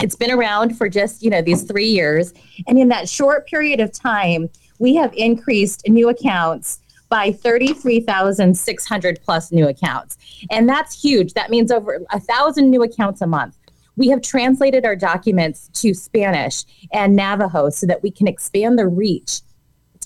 It's 0.01 0.15
been 0.15 0.31
around 0.31 0.75
for 0.75 0.89
just, 0.89 1.21
you 1.21 1.29
know, 1.29 1.41
these 1.41 1.63
three 1.63 1.85
years. 1.85 2.33
And 2.67 2.79
in 2.79 2.87
that 2.89 3.07
short 3.07 3.47
period 3.47 3.79
of 3.79 3.91
time, 3.91 4.49
we 4.79 4.95
have 4.95 5.13
increased 5.15 5.87
new 5.87 6.09
accounts 6.09 6.79
by 7.09 7.31
33,600 7.31 9.19
plus 9.23 9.51
new 9.51 9.67
accounts. 9.67 10.17
And 10.49 10.67
that's 10.67 10.99
huge. 10.99 11.33
That 11.33 11.51
means 11.51 11.71
over 11.71 12.01
a 12.11 12.19
thousand 12.19 12.71
new 12.71 12.81
accounts 12.81 13.21
a 13.21 13.27
month. 13.27 13.55
We 13.95 14.07
have 14.09 14.21
translated 14.21 14.83
our 14.85 14.95
documents 14.95 15.69
to 15.81 15.93
Spanish 15.93 16.63
and 16.91 17.15
Navajo 17.15 17.69
so 17.69 17.85
that 17.85 18.01
we 18.01 18.09
can 18.09 18.27
expand 18.27 18.79
the 18.79 18.87
reach, 18.87 19.41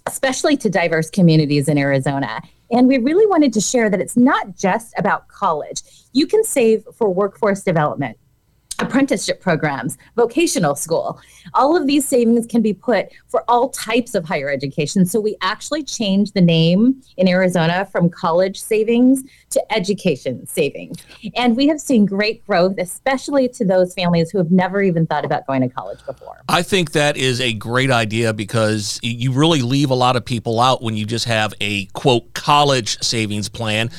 especially 0.06 0.58
to 0.58 0.70
diverse 0.70 1.10
communities 1.10 1.70
in 1.70 1.78
Arizona. 1.78 2.42
And 2.72 2.90
we 2.90 2.98
really 2.98 3.26
wanted 3.26 3.54
to 3.54 3.62
share 3.62 3.90
that 3.90 4.02
it's 4.02 4.18
not 4.18 4.58
just 4.58 4.94
about 4.98 5.30
college. 5.30 5.82
You 6.12 6.28
can 6.28 6.44
save 6.44 6.84
for 6.94 7.10
workforce 7.10 7.64
development 7.64 8.18
apprenticeship 8.80 9.42
programs, 9.42 9.98
vocational 10.16 10.76
school. 10.76 11.20
All 11.54 11.76
of 11.76 11.88
these 11.88 12.08
savings 12.08 12.46
can 12.46 12.62
be 12.62 12.74
put 12.74 13.08
for 13.28 13.44
all 13.48 13.70
types 13.70 14.14
of 14.14 14.26
higher 14.26 14.50
education. 14.50 15.06
So 15.06 15.20
we 15.20 15.36
actually 15.42 15.84
changed 15.84 16.34
the 16.34 16.42
name 16.42 17.02
in 17.18 17.28
Arizona 17.28 17.86
from 17.92 18.10
college 18.10 18.60
savings 18.60 19.24
to 19.50 19.74
education 19.74 20.46
savings. 20.46 20.98
And 21.36 21.56
we 21.56 21.68
have 21.68 21.80
seen 21.80 22.06
great 22.06 22.46
growth, 22.46 22.76
especially 22.78 23.48
to 23.50 23.66
those 23.66 23.94
families 23.94 24.30
who 24.30 24.38
have 24.38 24.52
never 24.52 24.82
even 24.82 25.08
thought 25.08 25.26
about 25.26 25.48
going 25.48 25.62
to 25.62 25.70
college 25.70 26.06
before. 26.06 26.42
I 26.48 26.62
think 26.62 26.92
that 26.92 27.18
is 27.18 27.42
a 27.42 27.54
great 27.54 27.90
idea 27.90 28.34
because 28.34 29.00
you 29.02 29.32
really 29.32 29.62
leave 29.62 29.90
a 29.90 29.96
lot 29.96 30.16
of 30.16 30.26
people 30.26 30.60
out 30.60 30.84
when 30.84 30.96
you 30.96 31.06
just 31.06 31.26
have 31.26 31.54
a 31.62 31.86
quote 31.88 32.34
college 32.34 33.02
savings 33.02 33.50
plan. 33.50 33.90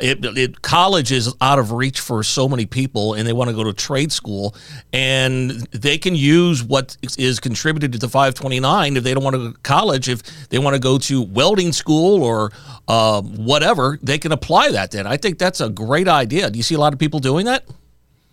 It, 0.00 0.24
it 0.24 0.62
college 0.62 1.10
is 1.10 1.34
out 1.40 1.58
of 1.58 1.72
reach 1.72 1.98
for 1.98 2.22
so 2.22 2.48
many 2.48 2.66
people 2.66 3.14
and 3.14 3.26
they 3.26 3.32
want 3.32 3.50
to 3.50 3.56
go 3.56 3.64
to 3.64 3.72
trade 3.72 4.12
school 4.12 4.27
school, 4.28 4.54
and 4.92 5.50
they 5.72 5.98
can 5.98 6.14
use 6.14 6.62
what 6.62 6.96
is 7.18 7.40
contributed 7.40 7.92
to 7.92 7.98
the 7.98 8.08
529 8.08 8.96
if 8.96 9.04
they 9.04 9.14
don't 9.14 9.24
want 9.24 9.34
to 9.34 9.38
go 9.38 9.52
to 9.52 9.58
college. 9.60 10.08
If 10.08 10.48
they 10.48 10.58
want 10.58 10.74
to 10.74 10.80
go 10.80 10.98
to 10.98 11.22
welding 11.22 11.72
school 11.72 12.22
or 12.22 12.52
uh, 12.86 13.22
whatever, 13.22 13.98
they 14.02 14.18
can 14.18 14.32
apply 14.32 14.70
that. 14.72 14.90
Then 14.90 15.06
I 15.06 15.16
think 15.16 15.38
that's 15.38 15.60
a 15.60 15.68
great 15.68 16.08
idea. 16.08 16.50
Do 16.50 16.58
you 16.58 16.62
see 16.62 16.74
a 16.74 16.78
lot 16.78 16.92
of 16.92 16.98
people 16.98 17.20
doing 17.20 17.46
that? 17.46 17.64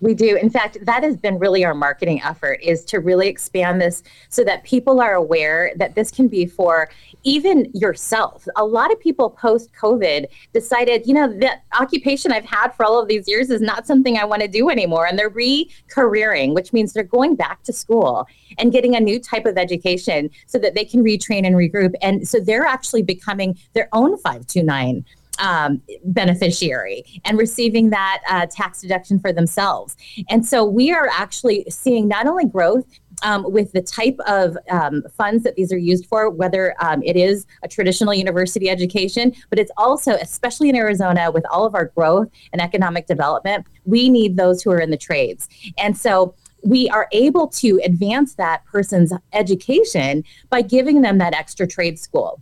We 0.01 0.13
do. 0.13 0.35
In 0.35 0.49
fact, 0.49 0.77
that 0.85 1.03
has 1.03 1.15
been 1.15 1.39
really 1.39 1.63
our 1.63 1.73
marketing 1.73 2.21
effort 2.21 2.59
is 2.61 2.83
to 2.85 2.99
really 2.99 3.29
expand 3.29 3.79
this 3.79 4.03
so 4.29 4.43
that 4.43 4.63
people 4.63 4.99
are 4.99 5.13
aware 5.13 5.71
that 5.77 5.95
this 5.95 6.11
can 6.11 6.27
be 6.27 6.45
for 6.45 6.89
even 7.23 7.71
yourself. 7.73 8.45
A 8.57 8.65
lot 8.65 8.91
of 8.91 8.99
people 8.99 9.29
post 9.29 9.71
COVID 9.73 10.25
decided, 10.53 11.07
you 11.07 11.13
know, 11.13 11.31
that 11.39 11.63
occupation 11.79 12.33
I've 12.33 12.45
had 12.45 12.69
for 12.75 12.85
all 12.85 13.01
of 13.01 13.07
these 13.07 13.27
years 13.27 13.49
is 13.49 13.61
not 13.61 13.87
something 13.87 14.17
I 14.17 14.25
want 14.25 14.41
to 14.41 14.49
do 14.49 14.69
anymore. 14.69 15.07
And 15.07 15.17
they're 15.17 15.29
re 15.29 15.71
careering, 15.89 16.53
which 16.53 16.73
means 16.73 16.91
they're 16.91 17.03
going 17.03 17.35
back 17.35 17.63
to 17.63 17.73
school 17.73 18.27
and 18.57 18.73
getting 18.73 18.95
a 18.95 18.99
new 18.99 19.19
type 19.19 19.45
of 19.45 19.57
education 19.57 20.29
so 20.45 20.59
that 20.59 20.75
they 20.75 20.83
can 20.83 21.03
retrain 21.03 21.47
and 21.47 21.55
regroup. 21.55 21.93
And 22.01 22.27
so 22.27 22.39
they're 22.41 22.65
actually 22.65 23.03
becoming 23.03 23.57
their 23.73 23.87
own 23.93 24.17
529 24.17 25.05
um, 25.39 25.81
beneficiary 26.05 27.03
and 27.25 27.37
receiving 27.37 27.89
that 27.89 28.21
uh, 28.29 28.45
tax 28.49 28.81
deduction 28.81 29.19
for 29.19 29.31
themselves. 29.31 29.95
And 30.29 30.45
so 30.45 30.63
we 30.63 30.91
are 30.91 31.09
actually 31.11 31.65
seeing 31.69 32.07
not 32.07 32.27
only 32.27 32.45
growth 32.45 32.85
um, 33.23 33.49
with 33.51 33.71
the 33.71 33.81
type 33.81 34.17
of 34.27 34.57
um, 34.69 35.03
funds 35.17 35.43
that 35.43 35.55
these 35.55 35.71
are 35.71 35.77
used 35.77 36.05
for, 36.07 36.29
whether 36.29 36.75
um, 36.79 37.01
it 37.03 37.15
is 37.15 37.45
a 37.63 37.67
traditional 37.67 38.13
university 38.13 38.69
education, 38.69 39.33
but 39.49 39.59
it's 39.59 39.71
also, 39.77 40.11
especially 40.13 40.69
in 40.69 40.75
Arizona, 40.75 41.31
with 41.31 41.45
all 41.51 41.65
of 41.65 41.75
our 41.75 41.85
growth 41.85 42.29
and 42.51 42.61
economic 42.61 43.07
development, 43.07 43.65
we 43.85 44.09
need 44.09 44.37
those 44.37 44.61
who 44.61 44.71
are 44.71 44.79
in 44.79 44.89
the 44.89 44.97
trades. 44.97 45.47
And 45.77 45.97
so 45.97 46.35
we 46.63 46.89
are 46.89 47.07
able 47.11 47.47
to 47.47 47.79
advance 47.83 48.35
that 48.35 48.65
person's 48.65 49.13
education 49.33 50.23
by 50.49 50.61
giving 50.61 51.01
them 51.01 51.19
that 51.19 51.33
extra 51.33 51.67
trade 51.67 51.99
school 51.99 52.41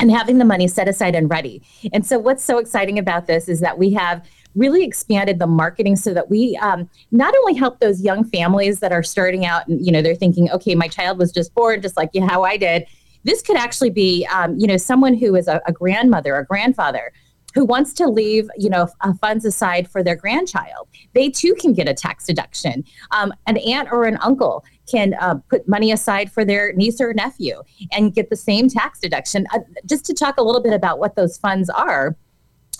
and 0.00 0.10
having 0.10 0.38
the 0.38 0.44
money 0.44 0.68
set 0.68 0.88
aside 0.88 1.14
and 1.14 1.30
ready. 1.30 1.62
And 1.92 2.06
so, 2.06 2.18
what's 2.18 2.44
so 2.44 2.58
exciting 2.58 2.98
about 2.98 3.26
this 3.26 3.48
is 3.48 3.60
that 3.60 3.78
we 3.78 3.92
have 3.94 4.24
really 4.54 4.84
expanded 4.84 5.38
the 5.38 5.46
marketing 5.46 5.96
so 5.96 6.12
that 6.14 6.30
we 6.30 6.56
um, 6.62 6.88
not 7.10 7.34
only 7.36 7.54
help 7.54 7.80
those 7.80 8.02
young 8.02 8.24
families 8.24 8.80
that 8.80 8.92
are 8.92 9.02
starting 9.02 9.44
out 9.44 9.66
and 9.68 9.84
you 9.84 9.92
know 9.92 10.02
they're 10.02 10.14
thinking, 10.14 10.50
okay, 10.50 10.74
my 10.74 10.88
child 10.88 11.18
was 11.18 11.32
just 11.32 11.54
born, 11.54 11.82
just 11.82 11.96
like 11.96 12.10
how 12.28 12.44
I 12.44 12.56
did. 12.56 12.86
This 13.24 13.42
could 13.42 13.56
actually 13.56 13.90
be, 13.90 14.26
um, 14.32 14.58
you 14.58 14.66
know, 14.66 14.76
someone 14.76 15.14
who 15.14 15.34
is 15.34 15.48
a, 15.48 15.60
a 15.66 15.72
grandmother, 15.72 16.36
a 16.36 16.44
grandfather 16.44 17.12
who 17.54 17.64
wants 17.64 17.92
to 17.94 18.06
leave, 18.06 18.48
you 18.56 18.70
know, 18.70 18.88
funds 19.20 19.44
aside 19.44 19.90
for 19.90 20.02
their 20.02 20.14
grandchild. 20.14 20.86
They 21.14 21.30
too 21.30 21.54
can 21.54 21.72
get 21.72 21.88
a 21.88 21.94
tax 21.94 22.26
deduction. 22.26 22.84
Um, 23.10 23.32
an 23.46 23.56
aunt 23.58 23.88
or 23.90 24.04
an 24.04 24.18
uncle 24.20 24.64
can 24.90 25.14
uh, 25.20 25.36
put 25.48 25.68
money 25.68 25.92
aside 25.92 26.30
for 26.30 26.44
their 26.44 26.72
niece 26.72 27.00
or 27.00 27.12
nephew 27.14 27.62
and 27.92 28.14
get 28.14 28.30
the 28.30 28.36
same 28.36 28.68
tax 28.68 28.98
deduction. 29.00 29.46
Uh, 29.52 29.60
just 29.86 30.04
to 30.06 30.14
talk 30.14 30.38
a 30.38 30.42
little 30.42 30.62
bit 30.62 30.72
about 30.72 30.98
what 30.98 31.16
those 31.16 31.36
funds 31.38 31.68
are 31.70 32.16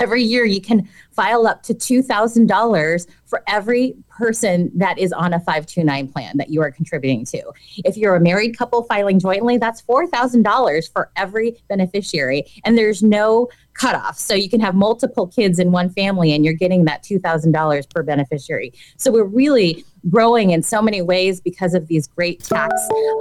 every 0.00 0.22
year 0.22 0.44
you 0.44 0.60
can 0.60 0.88
file 1.10 1.46
up 1.46 1.62
to 1.64 1.74
$2,000 1.74 3.06
for 3.28 3.42
every 3.46 3.94
person 4.08 4.70
that 4.74 4.98
is 4.98 5.12
on 5.12 5.32
a 5.32 5.38
529 5.40 6.08
plan 6.08 6.36
that 6.38 6.50
you 6.50 6.62
are 6.62 6.70
contributing 6.70 7.24
to. 7.26 7.42
If 7.84 7.96
you're 7.96 8.16
a 8.16 8.20
married 8.20 8.56
couple 8.56 8.82
filing 8.84 9.20
jointly, 9.20 9.58
that's 9.58 9.82
$4,000 9.82 10.92
for 10.92 11.10
every 11.16 11.56
beneficiary. 11.68 12.46
And 12.64 12.76
there's 12.76 13.02
no 13.02 13.48
cutoff. 13.74 14.18
So 14.18 14.34
you 14.34 14.50
can 14.50 14.60
have 14.60 14.74
multiple 14.74 15.26
kids 15.26 15.58
in 15.58 15.70
one 15.70 15.90
family 15.90 16.32
and 16.32 16.44
you're 16.44 16.54
getting 16.54 16.84
that 16.86 17.04
$2,000 17.04 17.90
per 17.94 18.02
beneficiary. 18.02 18.72
So 18.96 19.12
we're 19.12 19.24
really 19.24 19.84
growing 20.10 20.50
in 20.50 20.62
so 20.62 20.80
many 20.80 21.02
ways 21.02 21.40
because 21.40 21.74
of 21.74 21.86
these 21.88 22.06
great 22.06 22.42
tax 22.42 22.72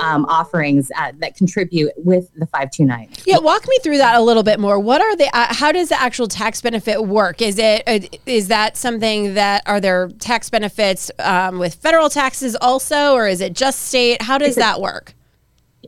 um, 0.03 0.25
offerings 0.25 0.91
uh, 0.97 1.11
that 1.17 1.35
contribute 1.35 1.91
with 1.97 2.31
the 2.35 2.45
529. 2.47 3.09
Yeah, 3.25 3.39
walk 3.39 3.67
me 3.67 3.77
through 3.83 3.97
that 3.97 4.15
a 4.15 4.21
little 4.21 4.43
bit 4.43 4.59
more. 4.59 4.79
What 4.79 5.01
are 5.01 5.15
the 5.15 5.25
uh, 5.35 5.53
how 5.53 5.71
does 5.71 5.89
the 5.89 5.99
actual 5.99 6.27
tax 6.27 6.61
benefit 6.61 7.05
work? 7.05 7.41
Is 7.41 7.57
it 7.57 7.83
uh, 7.87 7.99
is 8.25 8.47
that 8.49 8.77
something 8.77 9.33
that 9.33 9.63
are 9.65 9.79
there 9.79 9.96
tax 10.19 10.49
benefits 10.49 11.09
um, 11.19 11.59
with 11.59 11.75
federal 11.75 12.09
taxes 12.09 12.55
also 12.55 13.13
or 13.13 13.27
is 13.27 13.41
it 13.41 13.53
just 13.53 13.87
state? 13.87 14.21
How 14.21 14.37
does 14.37 14.55
that 14.55 14.79
work? 14.79 15.13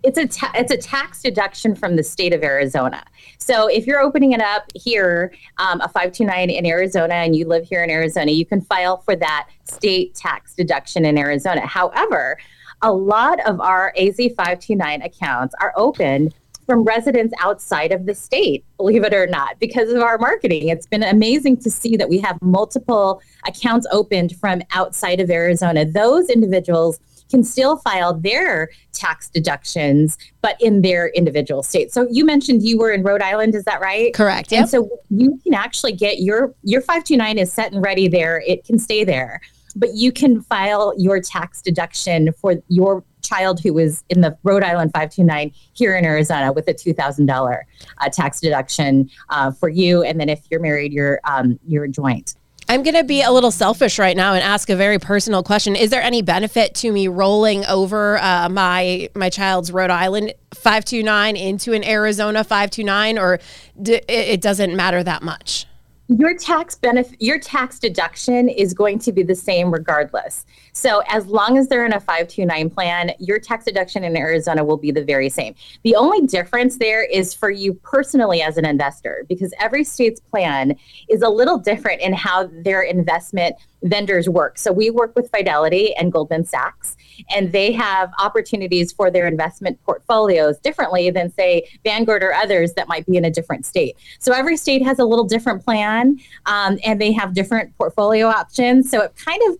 it's 0.03 0.17
a 0.17 0.27
ta- 0.27 0.51
it's 0.55 0.71
a 0.71 0.77
tax 0.77 1.21
deduction 1.21 1.75
from 1.75 1.95
the 1.95 2.03
state 2.03 2.33
of 2.33 2.43
Arizona. 2.43 3.03
So 3.37 3.67
if 3.67 3.87
you're 3.87 3.99
opening 3.99 4.31
it 4.31 4.41
up 4.41 4.71
here, 4.75 5.33
um, 5.57 5.81
a 5.81 5.89
529 5.89 6.49
in 6.49 6.65
Arizona, 6.65 7.15
and 7.15 7.35
you 7.35 7.45
live 7.45 7.65
here 7.65 7.83
in 7.83 7.89
Arizona, 7.89 8.31
you 8.31 8.45
can 8.45 8.61
file 8.61 8.97
for 8.97 9.15
that 9.15 9.49
state 9.63 10.15
tax 10.15 10.55
deduction 10.55 11.05
in 11.05 11.17
Arizona. 11.17 11.65
However, 11.65 12.37
a 12.81 12.91
lot 12.91 13.39
of 13.45 13.59
our 13.59 13.93
AZ 13.97 14.17
529 14.17 15.01
accounts 15.01 15.53
are 15.59 15.73
open 15.75 16.31
from 16.69 16.83
residents 16.83 17.33
outside 17.41 17.91
of 17.91 18.05
the 18.05 18.13
state, 18.13 18.63
believe 18.77 19.03
it 19.03 19.11
or 19.11 19.25
not, 19.25 19.59
because 19.59 19.91
of 19.91 20.03
our 20.03 20.19
marketing. 20.19 20.67
It's 20.67 20.85
been 20.85 21.01
amazing 21.01 21.57
to 21.61 21.71
see 21.71 21.97
that 21.97 22.07
we 22.07 22.19
have 22.19 22.39
multiple 22.43 23.23
accounts 23.47 23.87
opened 23.91 24.35
from 24.35 24.61
outside 24.69 25.19
of 25.19 25.31
Arizona. 25.31 25.83
Those 25.83 26.29
individuals 26.29 26.99
can 27.31 27.43
still 27.43 27.77
file 27.77 28.13
their 28.13 28.69
tax 28.93 29.29
deductions, 29.29 30.15
but 30.43 30.61
in 30.61 30.83
their 30.83 31.07
individual 31.09 31.63
state. 31.63 31.91
So 31.91 32.07
you 32.11 32.23
mentioned 32.23 32.61
you 32.61 32.77
were 32.77 32.91
in 32.91 33.01
Rhode 33.01 33.23
Island, 33.23 33.55
is 33.55 33.63
that 33.63 33.81
right? 33.81 34.13
Correct. 34.13 34.51
Yep. 34.51 34.61
And 34.61 34.69
so 34.69 34.89
you 35.09 35.39
can 35.43 35.55
actually 35.55 35.93
get 35.93 36.19
your 36.19 36.53
your 36.61 36.81
529 36.81 37.39
is 37.39 37.51
set 37.51 37.71
and 37.71 37.83
ready 37.83 38.07
there. 38.07 38.43
It 38.45 38.63
can 38.63 38.77
stay 38.77 39.03
there. 39.03 39.41
But 39.75 39.95
you 39.95 40.11
can 40.11 40.41
file 40.41 40.93
your 40.97 41.19
tax 41.19 41.63
deduction 41.63 42.31
for 42.33 42.55
your 42.67 43.03
child 43.29 43.59
who 43.61 43.73
was 43.73 44.03
in 44.09 44.21
the 44.21 44.37
Rhode 44.43 44.63
Island 44.63 44.91
529 44.93 45.51
here 45.73 45.95
in 45.95 46.05
Arizona 46.05 46.51
with 46.51 46.67
a 46.67 46.73
$2,000 46.73 47.61
uh, 47.97 48.09
tax 48.09 48.39
deduction 48.39 49.09
uh, 49.29 49.51
for 49.51 49.69
you. 49.69 50.03
And 50.03 50.19
then 50.19 50.29
if 50.29 50.41
you're 50.49 50.59
married, 50.59 50.91
you're, 50.91 51.19
um, 51.23 51.59
you're 51.67 51.87
joint. 51.87 52.35
I'm 52.71 52.83
going 52.83 52.95
to 52.95 53.03
be 53.03 53.23
a 53.23 53.31
little 53.31 53.49
selfish 53.49 53.97
right 53.97 54.15
now 54.15 54.35
and 54.35 54.43
ask 54.43 54.69
a 54.69 54.75
very 54.75 54.99
personal 54.99 55.41
question. 55.41 55.75
Is 55.75 55.89
there 55.89 56.03
any 56.03 56.21
benefit 56.21 56.75
to 56.75 56.91
me 56.91 57.07
rolling 57.07 57.65
over 57.65 58.19
uh, 58.19 58.47
my 58.47 59.09
my 59.15 59.31
child's 59.31 59.71
Rhode 59.71 59.89
Island 59.89 60.35
529 60.53 61.35
into 61.35 61.73
an 61.73 61.83
Arizona 61.83 62.43
529 62.43 63.17
or 63.17 63.39
d- 63.81 64.01
it 64.07 64.39
doesn't 64.39 64.75
matter 64.75 65.01
that 65.01 65.23
much? 65.23 65.65
Your 66.09 66.35
tax 66.35 66.73
benefit 66.73 67.15
your 67.21 67.37
tax 67.37 67.77
deduction 67.77 68.49
is 68.49 68.73
going 68.73 68.97
to 68.97 69.11
be 69.11 69.21
the 69.21 69.35
same 69.35 69.71
regardless. 69.71 70.43
So 70.73 71.03
as 71.07 71.27
long 71.27 71.55
as 71.55 71.67
they're 71.67 71.85
in 71.85 71.93
a 71.93 71.99
529 71.99 72.71
plan 72.71 73.11
your 73.19 73.37
tax 73.37 73.65
deduction 73.65 74.03
in 74.03 74.17
arizona 74.17 74.63
will 74.63 74.77
be 74.77 74.89
the 74.89 75.03
very 75.03 75.29
same. 75.29 75.53
The 75.83 75.95
only 75.95 76.25
difference 76.25 76.77
there 76.77 77.03
is 77.03 77.35
for 77.35 77.51
you 77.51 77.75
personally 77.75 78.41
as 78.41 78.57
an 78.57 78.65
investor 78.65 79.23
because 79.29 79.53
every 79.59 79.83
state's 79.83 80.19
plan 80.19 80.75
is 81.09 81.21
a 81.21 81.29
little 81.29 81.59
different 81.59 82.01
in 82.01 82.13
how 82.13 82.49
their 82.63 82.81
investment 82.81 83.55
vendors 83.83 84.27
work 84.27 84.57
so 84.57 84.71
we 84.71 84.89
work 84.89 85.15
with 85.15 85.29
fidelity 85.31 85.95
and 85.95 86.11
goldman 86.11 86.45
sachs 86.45 86.95
and 87.35 87.51
they 87.51 87.71
have 87.71 88.11
opportunities 88.19 88.91
for 88.91 89.09
their 89.09 89.27
investment 89.27 89.79
portfolios 89.85 90.57
differently 90.59 91.09
than 91.09 91.31
say 91.31 91.67
vanguard 91.83 92.23
or 92.23 92.33
others 92.33 92.73
that 92.73 92.87
might 92.87 93.05
be 93.05 93.17
in 93.17 93.25
a 93.25 93.31
different 93.31 93.65
state 93.65 93.95
so 94.19 94.33
every 94.33 94.57
state 94.57 94.83
has 94.83 94.99
a 94.99 95.05
little 95.05 95.25
different 95.25 95.63
plan 95.63 96.17
um, 96.45 96.77
and 96.85 96.99
they 96.99 97.11
have 97.11 97.33
different 97.33 97.75
portfolio 97.77 98.27
options. 98.27 98.89
So 98.89 99.01
it 99.01 99.15
kind 99.15 99.41
of 99.49 99.57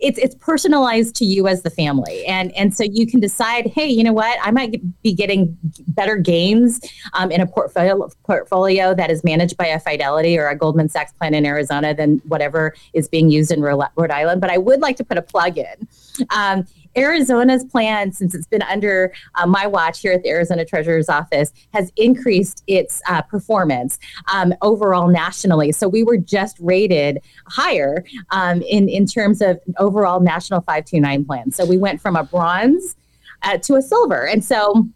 it's 0.00 0.18
it's 0.18 0.34
personalized 0.36 1.14
to 1.16 1.24
you 1.24 1.46
as 1.48 1.62
the 1.62 1.70
family. 1.70 2.24
And 2.26 2.52
and 2.56 2.74
so 2.74 2.84
you 2.84 3.06
can 3.06 3.20
decide 3.20 3.66
hey 3.66 3.86
you 3.86 4.04
know 4.04 4.12
what? 4.12 4.38
I 4.42 4.50
might 4.50 4.80
be 5.02 5.12
getting 5.12 5.56
better 5.88 6.16
gains 6.16 6.80
um, 7.14 7.30
in 7.30 7.40
a 7.40 7.46
portfolio 7.46 8.08
portfolio 8.24 8.94
that 8.94 9.10
is 9.10 9.24
managed 9.24 9.56
by 9.56 9.66
a 9.66 9.80
fidelity 9.80 10.38
or 10.38 10.48
a 10.48 10.56
goldman 10.56 10.88
sachs 10.88 11.12
plan 11.12 11.34
in 11.34 11.46
arizona 11.46 11.94
than 11.94 12.18
whatever 12.26 12.74
is 12.92 13.08
being 13.08 13.30
used 13.30 13.50
in 13.50 13.60
rhode 13.60 14.10
island. 14.10 14.40
But 14.40 14.50
i 14.50 14.58
would 14.58 14.80
like 14.80 14.96
to 14.96 15.04
put 15.04 15.18
a 15.18 15.22
plug 15.22 15.58
in. 15.58 15.88
Um, 16.30 16.66
Arizona's 16.96 17.64
plan, 17.64 18.12
since 18.12 18.34
it's 18.34 18.46
been 18.46 18.62
under 18.62 19.12
uh, 19.34 19.46
my 19.46 19.66
watch 19.66 20.00
here 20.00 20.12
at 20.12 20.22
the 20.22 20.30
Arizona 20.30 20.64
Treasurer's 20.64 21.08
Office, 21.08 21.52
has 21.72 21.92
increased 21.96 22.62
its 22.66 23.02
uh, 23.08 23.22
performance 23.22 23.98
um, 24.32 24.54
overall 24.62 25.08
nationally. 25.08 25.72
So 25.72 25.88
we 25.88 26.02
were 26.02 26.16
just 26.16 26.56
rated 26.60 27.20
higher 27.46 28.04
um, 28.30 28.62
in, 28.62 28.88
in 28.88 29.06
terms 29.06 29.40
of 29.40 29.60
overall 29.78 30.20
national 30.20 30.60
529 30.60 31.24
plan. 31.24 31.50
So 31.50 31.66
we 31.66 31.78
went 31.78 32.00
from 32.00 32.16
a 32.16 32.24
bronze 32.24 32.96
uh, 33.42 33.58
to 33.58 33.74
a 33.74 33.82
silver. 33.82 34.26
And 34.26 34.44
so 34.44 34.88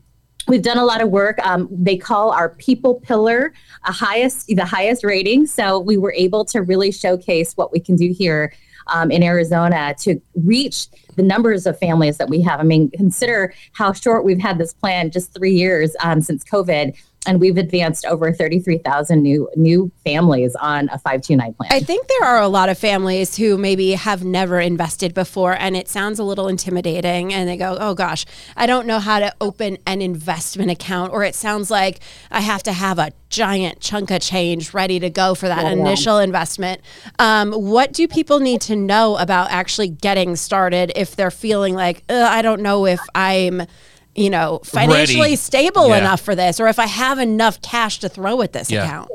We've 0.51 0.61
done 0.61 0.79
a 0.79 0.85
lot 0.85 1.01
of 1.01 1.11
work. 1.11 1.39
Um, 1.47 1.69
they 1.71 1.97
call 1.97 2.33
our 2.33 2.49
people 2.49 2.97
pillar 2.97 3.53
a 3.85 3.93
highest, 3.93 4.49
the 4.49 4.65
highest 4.65 5.05
rating. 5.05 5.47
So 5.47 5.79
we 5.79 5.97
were 5.97 6.13
able 6.13 6.45
to 6.47 6.61
really 6.61 6.91
showcase 6.91 7.53
what 7.55 7.71
we 7.71 7.79
can 7.79 7.95
do 7.95 8.13
here 8.13 8.53
um, 8.89 9.13
in 9.13 9.23
Arizona 9.23 9.95
to 10.01 10.21
reach 10.35 10.89
the 11.15 11.23
numbers 11.23 11.67
of 11.67 11.79
families 11.79 12.19
that 12.19 12.29
we 12.29 12.43
have. 12.43 12.59
I 12.59 12.65
mean, 12.65 12.91
consider 12.91 13.55
how 13.75 13.93
short 13.93 14.25
we've 14.25 14.41
had 14.41 14.59
this 14.59 14.73
plan, 14.75 15.13
just 15.13 15.33
three 15.33 15.55
years 15.55 15.95
um, 16.01 16.21
since 16.21 16.43
COVID 16.43 17.01
and 17.27 17.39
we've 17.39 17.59
advanced 17.59 18.07
over 18.07 18.33
33,000 18.33 19.23
new 19.23 19.49
new 19.55 19.91
families 20.05 20.57
on 20.57 20.89
a 20.89 20.99
529 20.99 21.53
plan. 21.55 21.71
I 21.71 21.81
think 21.81 22.07
there 22.09 22.25
are 22.25 22.41
a 22.41 22.49
lot 22.49 22.71
of 22.71 22.79
families 22.79 23.37
who 23.37 23.59
maybe 23.59 23.93
have 23.93 24.25
never 24.25 24.59
invested 24.59 25.13
before 25.13 25.55
and 25.55 25.77
it 25.77 25.87
sounds 25.87 26.19
a 26.19 26.25
little 26.25 26.49
intimidating 26.49 27.35
and 27.35 27.49
they 27.49 27.59
go, 27.59 27.77
"Oh 27.79 27.95
gosh, 27.95 28.25
I 28.57 28.67
don't 28.67 28.87
know 28.87 29.01
how 29.01 29.19
to 29.19 29.35
open 29.41 29.77
an 29.87 30.01
investment 30.01 30.71
account 30.71 31.13
or 31.13 31.23
it 31.23 31.35
sounds 31.35 31.71
like 31.71 32.01
I 32.31 32.41
have 32.41 32.63
to 32.65 32.73
have 32.73 32.99
a 32.99 33.13
giant 33.29 33.81
chunk 33.81 34.11
of 34.11 34.23
change 34.23 34.73
ready 34.73 34.99
to 34.99 35.11
go 35.11 35.35
for 35.35 35.47
that 35.47 35.65
yeah, 35.65 35.73
initial 35.73 36.19
yeah. 36.19 36.25
investment." 36.25 36.81
Um, 37.19 37.53
what 37.53 37.93
do 37.93 38.09
people 38.09 38.41
need 38.41 38.63
to 38.63 38.77
know 38.77 39.19
about 39.19 39.51
actually 39.51 39.89
getting 39.89 40.37
started 40.37 40.91
if 40.97 41.17
they're 41.17 41.31
feeling 41.31 41.75
like, 41.75 42.03
"I 42.09 42.41
don't 42.41 42.63
know 42.63 42.87
if 42.87 43.01
I'm 43.15 43.67
you 44.15 44.31
know, 44.31 44.61
financially 44.65 45.21
Ready. 45.21 45.37
stable 45.37 45.89
yeah. 45.89 45.99
enough 45.99 46.21
for 46.21 46.35
this, 46.35 46.61
or 46.61 46.69
if 46.69 46.79
I 46.79 46.87
have 46.87 47.19
enough 47.19 47.61
cash 47.63 48.01
to 48.01 48.09
throw 48.09 48.43
at 48.43 48.53
this 48.53 48.71
yeah. 48.71 48.85
account. 48.85 49.11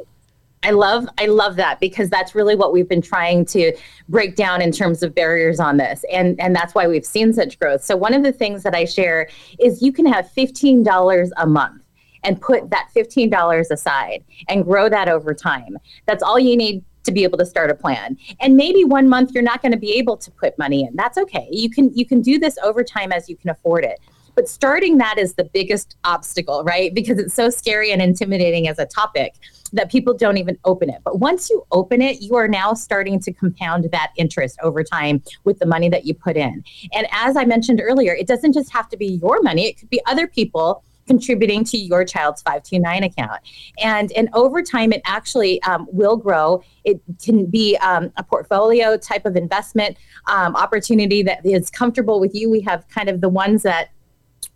I 0.64 0.72
love 0.72 1.08
I 1.20 1.28
love 1.28 1.58
that 1.58 1.80
because 1.80 2.10
that's 2.10 2.34
really 2.34 2.56
what 2.56 2.74
we've 2.74 2.90
been 2.90 3.02
trying 3.02 3.46
to 3.48 3.72
break 4.10 4.36
down 4.36 4.64
in 4.64 4.72
terms 4.72 5.04
of 5.04 5.14
barriers 5.14 5.60
on 5.60 5.78
this 5.78 6.04
and 6.12 6.40
and 6.42 6.56
that's 6.56 6.74
why 6.74 6.88
we've 6.88 7.06
seen 7.06 7.34
such 7.34 7.60
growth. 7.60 7.84
So 7.84 7.96
one 7.96 8.16
of 8.16 8.24
the 8.24 8.32
things 8.32 8.64
that 8.64 8.74
I 8.74 8.86
share 8.86 9.30
is 9.60 9.84
you 9.84 9.94
can 9.94 10.08
have 10.08 10.25
$15 10.36 11.30
a 11.38 11.46
month 11.46 11.84
and 12.24 12.42
put 12.42 12.72
that 12.72 12.90
$15 12.96 13.70
aside 13.70 14.24
and 14.50 14.66
grow 14.66 14.90
that 14.90 15.08
over 15.08 15.36
time. 15.36 15.78
That's 16.08 16.24
all 16.24 16.40
you 16.40 16.58
need 16.58 16.84
to 17.04 17.12
be 17.12 17.24
able 17.24 17.38
to 17.38 17.46
start 17.46 17.70
a 17.70 17.75
plan. 17.75 18.18
And 18.40 18.58
maybe 18.58 18.84
one 18.84 19.08
month 19.08 19.32
you're 19.34 19.44
not 19.44 19.62
going 19.62 19.72
to 19.72 19.78
be 19.78 19.94
able 19.94 20.18
to 20.18 20.32
put 20.32 20.58
money 20.58 20.82
in. 20.84 20.96
That's 20.96 21.20
okay. 21.20 21.48
You 21.52 21.70
can 21.70 21.96
you 21.96 22.08
can 22.08 22.22
do 22.22 22.40
this 22.40 22.58
over 22.64 22.84
time 22.84 23.12
as 23.12 23.30
you 23.30 23.38
can 23.38 23.52
afford 23.52 23.86
it. 23.86 24.00
But 24.36 24.50
starting 24.50 24.98
that 24.98 25.18
is 25.18 25.36
the 25.36 25.46
biggest 25.46 25.96
obstacle, 26.04 26.63
right? 26.63 26.94
Because 26.94 27.18
it's 27.20 27.34
so 27.34 27.50
scary 27.50 27.92
and 27.92 28.01
intimidating 28.01 28.68
as 28.68 28.80
a 28.80 28.86
topic 28.86 29.36
that 29.74 29.92
people 29.92 30.13
don't 30.13 30.38
even 30.38 30.58
open 30.65 30.89
it. 30.89 31.01
But 31.04 31.20
once 31.20 31.50
you 31.50 31.65
open 31.72 32.01
it, 32.01 32.22
you 32.22 32.36
are 32.36 32.48
now 32.48 32.74
starting 32.74 33.20
to 33.22 33.34
compound 33.34 33.89
that 33.92 34.12
interest 34.18 34.58
over 34.62 34.84
time 34.84 35.24
with 35.43 35.60
the 35.60 35.65
money 35.65 35.89
that 35.89 36.06
you 36.06 36.13
put 36.13 36.38
in. 36.38 36.63
And 36.93 37.08
as 37.12 37.38
I 37.38 37.45
mentioned 37.45 37.82
earlier, 37.84 38.13
it 38.13 38.28
doesn't 38.28 38.54
just 38.54 38.71
have 38.71 38.89
to 38.89 38.98
be 38.98 39.19
your 39.21 39.41
money, 39.41 39.67
it 39.67 39.80
could 39.80 39.89
be 39.89 40.02
other 40.06 40.28
people 40.28 40.84
contributing 41.08 41.63
to 41.63 41.78
your 41.78 42.04
child's 42.04 42.41
529 42.41 43.04
account. 43.04 43.41
And, 43.80 44.12
and 44.13 44.30
over 44.34 44.62
time, 44.62 44.91
it 44.91 45.02
actually 45.06 45.62
um, 45.63 45.88
will 45.91 46.17
grow. 46.17 46.63
It 46.84 47.00
can 47.24 47.45
be 47.45 47.78
um, 47.78 48.12
a 48.17 48.24
portfolio 48.24 48.98
type 48.98 49.26
of 49.26 49.36
investment 49.36 49.98
um, 50.28 50.56
opportunity 50.56 51.21
that 51.24 51.45
is 51.45 51.69
comfortable 51.69 52.19
with 52.19 52.34
you. 52.34 52.50
We 52.50 52.62
have 52.62 52.88
kind 52.88 53.10
of 53.10 53.21
the 53.21 53.30
ones 53.30 53.63
that 53.63 53.89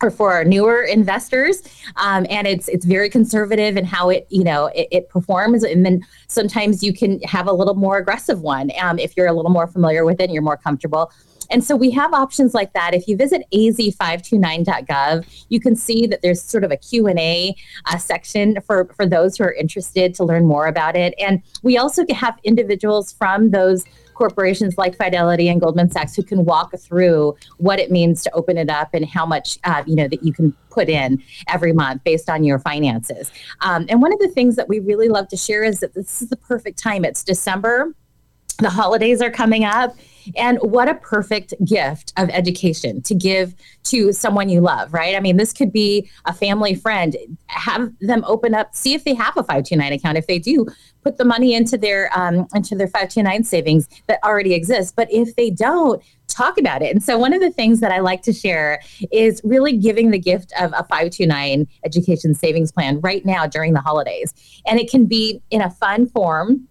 or 0.02 0.10
for 0.10 0.32
our 0.32 0.44
newer 0.44 0.82
investors 0.82 1.62
um, 1.96 2.26
and 2.30 2.46
it's 2.46 2.68
it's 2.68 2.84
very 2.84 3.10
conservative 3.10 3.76
in 3.76 3.84
how 3.84 4.08
it 4.08 4.26
you 4.30 4.44
know 4.44 4.66
it, 4.74 4.88
it, 4.90 5.08
performs 5.08 5.62
and 5.62 5.84
then 5.84 6.04
sometimes 6.28 6.82
you 6.82 6.92
can 6.92 7.20
have 7.22 7.46
a 7.46 7.52
little 7.52 7.74
more 7.74 7.98
aggressive 7.98 8.42
one 8.42 8.70
um, 8.80 8.98
if 8.98 9.16
you're 9.16 9.26
a 9.26 9.32
little 9.32 9.50
more 9.50 9.66
familiar 9.66 10.04
with 10.04 10.20
it 10.20 10.24
and 10.24 10.32
you're 10.32 10.42
more 10.42 10.56
comfortable 10.56 11.10
and 11.50 11.64
so 11.64 11.76
we 11.76 11.90
have 11.90 12.12
options 12.14 12.54
like 12.54 12.72
that. 12.74 12.94
If 12.94 13.08
you 13.08 13.16
visit 13.16 13.42
az529.gov, 13.52 15.44
you 15.48 15.60
can 15.60 15.76
see 15.76 16.06
that 16.06 16.22
there's 16.22 16.40
sort 16.40 16.64
of 16.64 16.70
a 16.70 16.76
Q&A 16.76 17.54
uh, 17.86 17.98
section 17.98 18.60
for, 18.62 18.88
for 18.94 19.06
those 19.06 19.36
who 19.36 19.44
are 19.44 19.52
interested 19.52 20.14
to 20.14 20.24
learn 20.24 20.46
more 20.46 20.66
about 20.66 20.96
it. 20.96 21.14
And 21.18 21.42
we 21.62 21.76
also 21.76 22.04
have 22.10 22.38
individuals 22.44 23.12
from 23.12 23.50
those 23.50 23.84
corporations 24.20 24.76
like 24.76 24.94
Fidelity 24.98 25.48
and 25.48 25.62
Goldman 25.62 25.90
Sachs 25.90 26.14
who 26.14 26.22
can 26.22 26.44
walk 26.44 26.78
through 26.78 27.34
what 27.56 27.80
it 27.80 27.90
means 27.90 28.22
to 28.24 28.30
open 28.34 28.58
it 28.58 28.68
up 28.68 28.90
and 28.92 29.06
how 29.06 29.24
much 29.24 29.58
uh, 29.64 29.82
you 29.86 29.96
know 29.96 30.06
that 30.08 30.22
you 30.22 30.30
can 30.30 30.54
put 30.68 30.90
in 30.90 31.22
every 31.48 31.72
month 31.72 32.04
based 32.04 32.28
on 32.28 32.44
your 32.44 32.58
finances. 32.58 33.32
Um, 33.62 33.86
and 33.88 34.02
one 34.02 34.12
of 34.12 34.18
the 34.18 34.28
things 34.28 34.56
that 34.56 34.68
we 34.68 34.78
really 34.78 35.08
love 35.08 35.28
to 35.28 35.38
share 35.38 35.64
is 35.64 35.80
that 35.80 35.94
this 35.94 36.20
is 36.20 36.28
the 36.28 36.36
perfect 36.36 36.78
time. 36.78 37.02
It's 37.02 37.24
December. 37.24 37.94
The 38.58 38.68
holidays 38.68 39.22
are 39.22 39.30
coming 39.30 39.64
up. 39.64 39.96
And 40.36 40.58
what 40.58 40.88
a 40.88 40.94
perfect 40.94 41.54
gift 41.64 42.12
of 42.16 42.28
education 42.30 43.02
to 43.02 43.14
give 43.14 43.54
to 43.84 44.12
someone 44.12 44.48
you 44.48 44.60
love, 44.60 44.92
right? 44.92 45.16
I 45.16 45.20
mean, 45.20 45.36
this 45.36 45.52
could 45.52 45.72
be 45.72 46.10
a 46.24 46.32
family 46.32 46.74
friend. 46.74 47.16
Have 47.46 47.92
them 48.00 48.24
open 48.26 48.54
up, 48.54 48.74
see 48.74 48.94
if 48.94 49.04
they 49.04 49.14
have 49.14 49.36
a 49.36 49.42
529 49.42 49.92
account. 49.92 50.18
If 50.18 50.26
they 50.26 50.38
do, 50.38 50.66
put 51.02 51.16
the 51.16 51.24
money 51.24 51.54
into 51.54 51.78
their 51.78 52.10
um, 52.18 52.46
into 52.54 52.74
their 52.74 52.88
529 52.88 53.44
savings 53.44 53.88
that 54.06 54.18
already 54.24 54.54
exists. 54.54 54.92
But 54.94 55.10
if 55.10 55.36
they 55.36 55.50
don't, 55.50 56.02
talk 56.30 56.58
about 56.58 56.82
it. 56.82 56.92
And 56.92 57.02
so 57.02 57.18
one 57.18 57.32
of 57.32 57.40
the 57.40 57.50
things 57.50 57.80
that 57.80 57.92
I 57.92 57.98
like 57.98 58.22
to 58.22 58.32
share 58.32 58.80
is 59.10 59.40
really 59.44 59.76
giving 59.76 60.10
the 60.10 60.18
gift 60.18 60.52
of 60.58 60.72
a 60.72 60.84
529 60.84 61.66
education 61.84 62.34
savings 62.34 62.72
plan 62.72 63.00
right 63.00 63.24
now 63.24 63.46
during 63.46 63.72
the 63.72 63.80
holidays. 63.80 64.32
And 64.66 64.78
it 64.78 64.90
can 64.90 65.06
be 65.06 65.42
in 65.50 65.60
a 65.60 65.70
fun 65.70 66.06
form, 66.06 66.68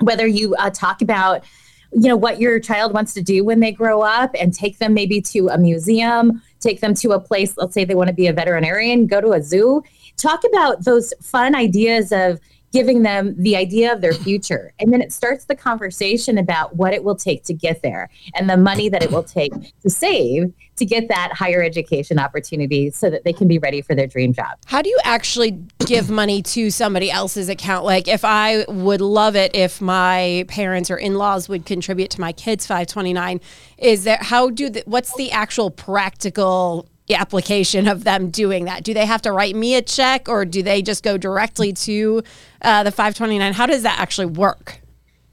whether 0.00 0.26
you 0.26 0.54
uh, 0.54 0.70
talk 0.70 1.02
about 1.02 1.44
you 1.92 2.08
know 2.08 2.16
what 2.16 2.40
your 2.40 2.60
child 2.60 2.92
wants 2.92 3.12
to 3.14 3.22
do 3.22 3.44
when 3.44 3.60
they 3.60 3.72
grow 3.72 4.02
up 4.02 4.30
and 4.38 4.54
take 4.54 4.78
them 4.78 4.94
maybe 4.94 5.20
to 5.20 5.48
a 5.48 5.58
museum 5.58 6.40
take 6.60 6.80
them 6.80 6.94
to 6.94 7.10
a 7.10 7.20
place 7.20 7.56
let's 7.56 7.74
say 7.74 7.84
they 7.84 7.94
want 7.94 8.08
to 8.08 8.14
be 8.14 8.26
a 8.26 8.32
veterinarian 8.32 9.06
go 9.06 9.20
to 9.20 9.32
a 9.32 9.42
zoo. 9.42 9.82
Talk 10.16 10.44
about 10.44 10.84
those 10.84 11.12
fun 11.20 11.54
ideas 11.54 12.12
of 12.12 12.40
giving 12.72 13.02
them 13.02 13.34
the 13.36 13.56
idea 13.56 13.92
of 13.92 14.00
their 14.00 14.12
future. 14.12 14.72
And 14.78 14.92
then 14.92 15.02
it 15.02 15.12
starts 15.12 15.44
the 15.44 15.56
conversation 15.56 16.38
about 16.38 16.76
what 16.76 16.92
it 16.92 17.02
will 17.02 17.16
take 17.16 17.44
to 17.44 17.54
get 17.54 17.82
there 17.82 18.10
and 18.34 18.48
the 18.48 18.56
money 18.56 18.88
that 18.88 19.02
it 19.02 19.10
will 19.10 19.24
take 19.24 19.52
to 19.80 19.90
save 19.90 20.52
to 20.76 20.84
get 20.86 21.08
that 21.08 21.32
higher 21.34 21.62
education 21.62 22.18
opportunity 22.18 22.90
so 22.90 23.10
that 23.10 23.22
they 23.24 23.32
can 23.32 23.46
be 23.46 23.58
ready 23.58 23.82
for 23.82 23.94
their 23.94 24.06
dream 24.06 24.32
job. 24.32 24.56
How 24.66 24.80
do 24.80 24.88
you 24.88 24.98
actually 25.04 25.62
give 25.84 26.10
money 26.10 26.42
to 26.42 26.70
somebody 26.70 27.10
else's 27.10 27.48
account? 27.48 27.84
Like 27.84 28.08
if 28.08 28.24
I 28.24 28.64
would 28.66 29.02
love 29.02 29.36
it 29.36 29.54
if 29.54 29.80
my 29.80 30.46
parents 30.48 30.90
or 30.90 30.96
in-laws 30.96 31.48
would 31.48 31.66
contribute 31.66 32.10
to 32.12 32.20
my 32.20 32.32
kids 32.32 32.66
529, 32.66 33.40
is 33.76 34.04
there 34.04 34.18
how 34.20 34.48
do 34.48 34.70
the, 34.70 34.82
what's 34.86 35.14
the 35.16 35.30
actual 35.32 35.70
practical 35.70 36.88
application 37.14 37.88
of 37.88 38.04
them 38.04 38.30
doing 38.30 38.64
that? 38.64 38.84
Do 38.84 38.94
they 38.94 39.06
have 39.06 39.22
to 39.22 39.32
write 39.32 39.56
me 39.56 39.74
a 39.74 39.82
check 39.82 40.28
or 40.28 40.44
do 40.44 40.62
they 40.62 40.82
just 40.82 41.02
go 41.02 41.16
directly 41.16 41.72
to 41.72 42.22
uh, 42.62 42.82
the 42.82 42.90
529? 42.90 43.52
How 43.52 43.66
does 43.66 43.82
that 43.82 43.98
actually 43.98 44.26
work? 44.26 44.80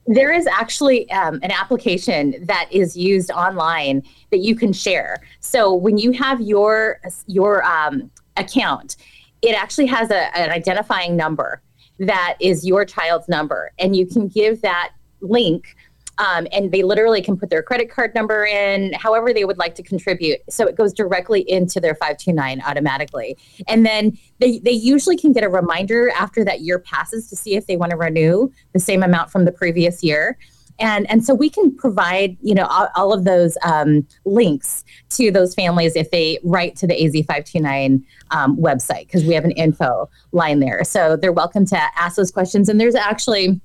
There 0.05 0.31
is 0.31 0.47
actually 0.47 1.09
um, 1.11 1.35
an 1.43 1.51
application 1.51 2.35
that 2.45 2.69
is 2.71 2.95
used 2.95 3.29
online 3.31 4.03
that 4.31 4.39
you 4.39 4.55
can 4.55 4.71
share. 4.71 5.21
So 5.41 5.73
when 5.73 5.97
you 5.97 6.11
have 6.13 6.39
your 6.39 7.01
your 7.25 7.63
um, 7.65 8.09
account, 8.37 8.95
it 9.41 9.53
actually 9.53 9.87
has 9.87 10.09
a, 10.09 10.35
an 10.37 10.49
identifying 10.49 11.17
number 11.17 11.61
that 11.99 12.37
is 12.39 12.65
your 12.65 12.85
child's 12.85 13.27
number. 13.27 13.71
And 13.79 13.95
you 13.95 14.05
can 14.05 14.27
give 14.27 14.61
that 14.61 14.91
link 15.21 15.75
um, 16.17 16.47
and 16.51 16.71
they 16.71 16.83
literally 16.83 17.21
can 17.21 17.37
put 17.37 17.49
their 17.49 17.61
credit 17.61 17.89
card 17.89 18.13
number 18.15 18.45
in, 18.45 18.93
however 18.93 19.33
they 19.33 19.45
would 19.45 19.57
like 19.57 19.75
to 19.75 19.83
contribute. 19.83 20.39
So 20.49 20.65
it 20.65 20.75
goes 20.75 20.93
directly 20.93 21.49
into 21.49 21.79
their 21.79 21.95
529 21.95 22.61
automatically. 22.61 23.37
And 23.67 23.85
then 23.85 24.17
they, 24.39 24.59
they 24.59 24.71
usually 24.71 25.17
can 25.17 25.31
get 25.31 25.43
a 25.43 25.49
reminder 25.49 26.09
after 26.11 26.43
that 26.45 26.61
year 26.61 26.79
passes 26.79 27.29
to 27.29 27.35
see 27.35 27.55
if 27.55 27.67
they 27.67 27.77
want 27.77 27.91
to 27.91 27.97
renew 27.97 28.49
the 28.73 28.79
same 28.79 29.03
amount 29.03 29.31
from 29.31 29.45
the 29.45 29.51
previous 29.51 30.03
year 30.03 30.37
and 30.79 31.09
and 31.09 31.25
so 31.25 31.33
we 31.33 31.49
can 31.49 31.75
provide 31.75 32.37
you 32.41 32.53
know 32.53 32.65
all, 32.65 32.87
all 32.95 33.13
of 33.13 33.23
those 33.23 33.57
um, 33.63 34.05
links 34.25 34.83
to 35.09 35.31
those 35.31 35.55
families 35.55 35.95
if 35.95 36.11
they 36.11 36.39
write 36.43 36.75
to 36.75 36.87
the 36.87 36.93
az529 36.93 38.03
um, 38.31 38.57
website 38.57 39.07
because 39.07 39.23
we 39.23 39.33
have 39.33 39.45
an 39.45 39.51
info 39.51 40.09
line 40.31 40.59
there 40.59 40.83
so 40.83 41.15
they're 41.15 41.31
welcome 41.31 41.65
to 41.65 41.77
ask 41.99 42.15
those 42.15 42.31
questions 42.31 42.69
and 42.69 42.79
there's 42.79 42.95
actually 42.95 43.59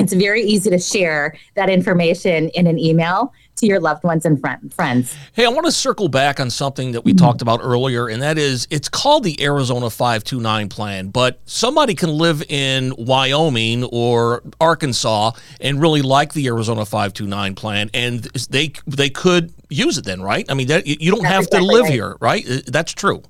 it's 0.00 0.12
very 0.12 0.42
easy 0.42 0.70
to 0.70 0.78
share 0.78 1.36
that 1.54 1.70
information 1.70 2.48
in 2.50 2.66
an 2.66 2.78
email 2.78 3.32
to 3.56 3.66
your 3.66 3.78
loved 3.78 4.02
ones 4.04 4.24
and 4.24 4.40
friend, 4.40 4.72
friends. 4.72 5.14
Hey, 5.34 5.44
I 5.44 5.48
want 5.48 5.66
to 5.66 5.72
circle 5.72 6.08
back 6.08 6.40
on 6.40 6.50
something 6.50 6.92
that 6.92 7.04
we 7.04 7.12
mm-hmm. 7.12 7.24
talked 7.24 7.42
about 7.42 7.60
earlier, 7.62 8.08
and 8.08 8.22
that 8.22 8.38
is 8.38 8.66
it's 8.70 8.88
called 8.88 9.22
the 9.22 9.42
Arizona 9.42 9.90
529 9.90 10.68
plan, 10.68 11.08
but 11.08 11.40
somebody 11.44 11.94
can 11.94 12.10
live 12.10 12.42
in 12.48 12.94
Wyoming 12.96 13.84
or 13.84 14.42
Arkansas 14.60 15.32
and 15.60 15.80
really 15.80 16.02
like 16.02 16.32
the 16.32 16.46
Arizona 16.48 16.84
529 16.84 17.54
plan, 17.54 17.90
and 17.94 18.24
they 18.50 18.72
they 18.86 19.10
could 19.10 19.52
use 19.68 19.98
it 19.98 20.04
then, 20.04 20.20
right? 20.20 20.44
I 20.50 20.54
mean, 20.54 20.66
that, 20.68 20.86
you 20.86 21.10
don't 21.10 21.22
That's 21.22 21.32
have 21.32 21.44
exactly 21.44 21.68
to 21.68 21.72
live 21.72 21.84
right. 21.84 21.92
here, 21.92 22.16
right? 22.20 22.62
That's 22.66 22.92
true. 22.92 23.22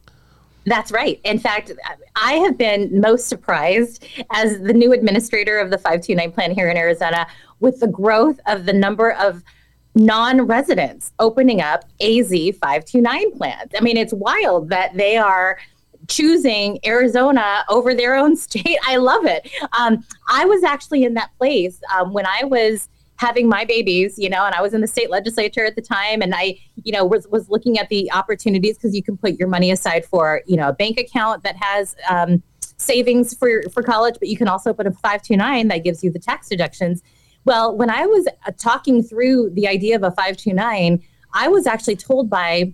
That's 0.70 0.92
right. 0.92 1.20
In 1.24 1.40
fact, 1.40 1.72
I 2.14 2.34
have 2.34 2.56
been 2.56 3.00
most 3.00 3.26
surprised 3.26 4.06
as 4.30 4.60
the 4.60 4.72
new 4.72 4.92
administrator 4.92 5.58
of 5.58 5.70
the 5.70 5.78
529 5.78 6.30
plan 6.30 6.52
here 6.52 6.70
in 6.70 6.76
Arizona 6.76 7.26
with 7.58 7.80
the 7.80 7.88
growth 7.88 8.38
of 8.46 8.66
the 8.66 8.72
number 8.72 9.10
of 9.14 9.42
non 9.96 10.42
residents 10.42 11.12
opening 11.18 11.60
up 11.60 11.86
AZ 12.00 12.30
529 12.30 13.32
plans. 13.32 13.72
I 13.76 13.80
mean, 13.80 13.96
it's 13.96 14.12
wild 14.12 14.68
that 14.68 14.96
they 14.96 15.16
are 15.16 15.58
choosing 16.06 16.78
Arizona 16.86 17.64
over 17.68 17.92
their 17.92 18.14
own 18.14 18.36
state. 18.36 18.78
I 18.86 18.94
love 18.94 19.24
it. 19.24 19.50
Um, 19.76 20.04
I 20.28 20.44
was 20.44 20.62
actually 20.62 21.02
in 21.02 21.14
that 21.14 21.30
place 21.36 21.80
um, 21.92 22.12
when 22.12 22.26
I 22.26 22.44
was 22.44 22.88
having 23.20 23.50
my 23.50 23.66
babies, 23.66 24.18
you 24.18 24.30
know, 24.30 24.46
and 24.46 24.54
I 24.54 24.62
was 24.62 24.72
in 24.72 24.80
the 24.80 24.86
state 24.86 25.10
legislature 25.10 25.62
at 25.62 25.76
the 25.76 25.82
time, 25.82 26.22
and 26.22 26.34
I, 26.34 26.58
you 26.82 26.90
know, 26.90 27.04
was 27.04 27.28
was 27.28 27.50
looking 27.50 27.78
at 27.78 27.90
the 27.90 28.10
opportunities 28.12 28.78
because 28.78 28.96
you 28.96 29.02
can 29.02 29.18
put 29.18 29.34
your 29.34 29.46
money 29.46 29.70
aside 29.70 30.06
for, 30.06 30.40
you 30.46 30.56
know, 30.56 30.70
a 30.70 30.72
bank 30.72 30.98
account 30.98 31.42
that 31.42 31.54
has 31.56 31.94
um, 32.08 32.42
savings 32.78 33.36
for 33.36 33.62
for 33.74 33.82
college, 33.82 34.16
but 34.18 34.28
you 34.28 34.38
can 34.38 34.48
also 34.48 34.72
put 34.72 34.86
a 34.86 34.90
five 34.90 35.20
two 35.20 35.36
nine 35.36 35.68
that 35.68 35.84
gives 35.84 36.02
you 36.02 36.10
the 36.10 36.18
tax 36.18 36.48
deductions. 36.48 37.02
Well, 37.44 37.76
when 37.76 37.90
I 37.90 38.06
was 38.06 38.26
uh, 38.46 38.52
talking 38.56 39.02
through 39.02 39.50
the 39.50 39.68
idea 39.68 39.96
of 39.96 40.02
a 40.02 40.12
five 40.12 40.38
two 40.38 40.54
nine, 40.54 41.02
I 41.34 41.48
was 41.48 41.66
actually 41.66 41.96
told 41.96 42.30
by 42.30 42.72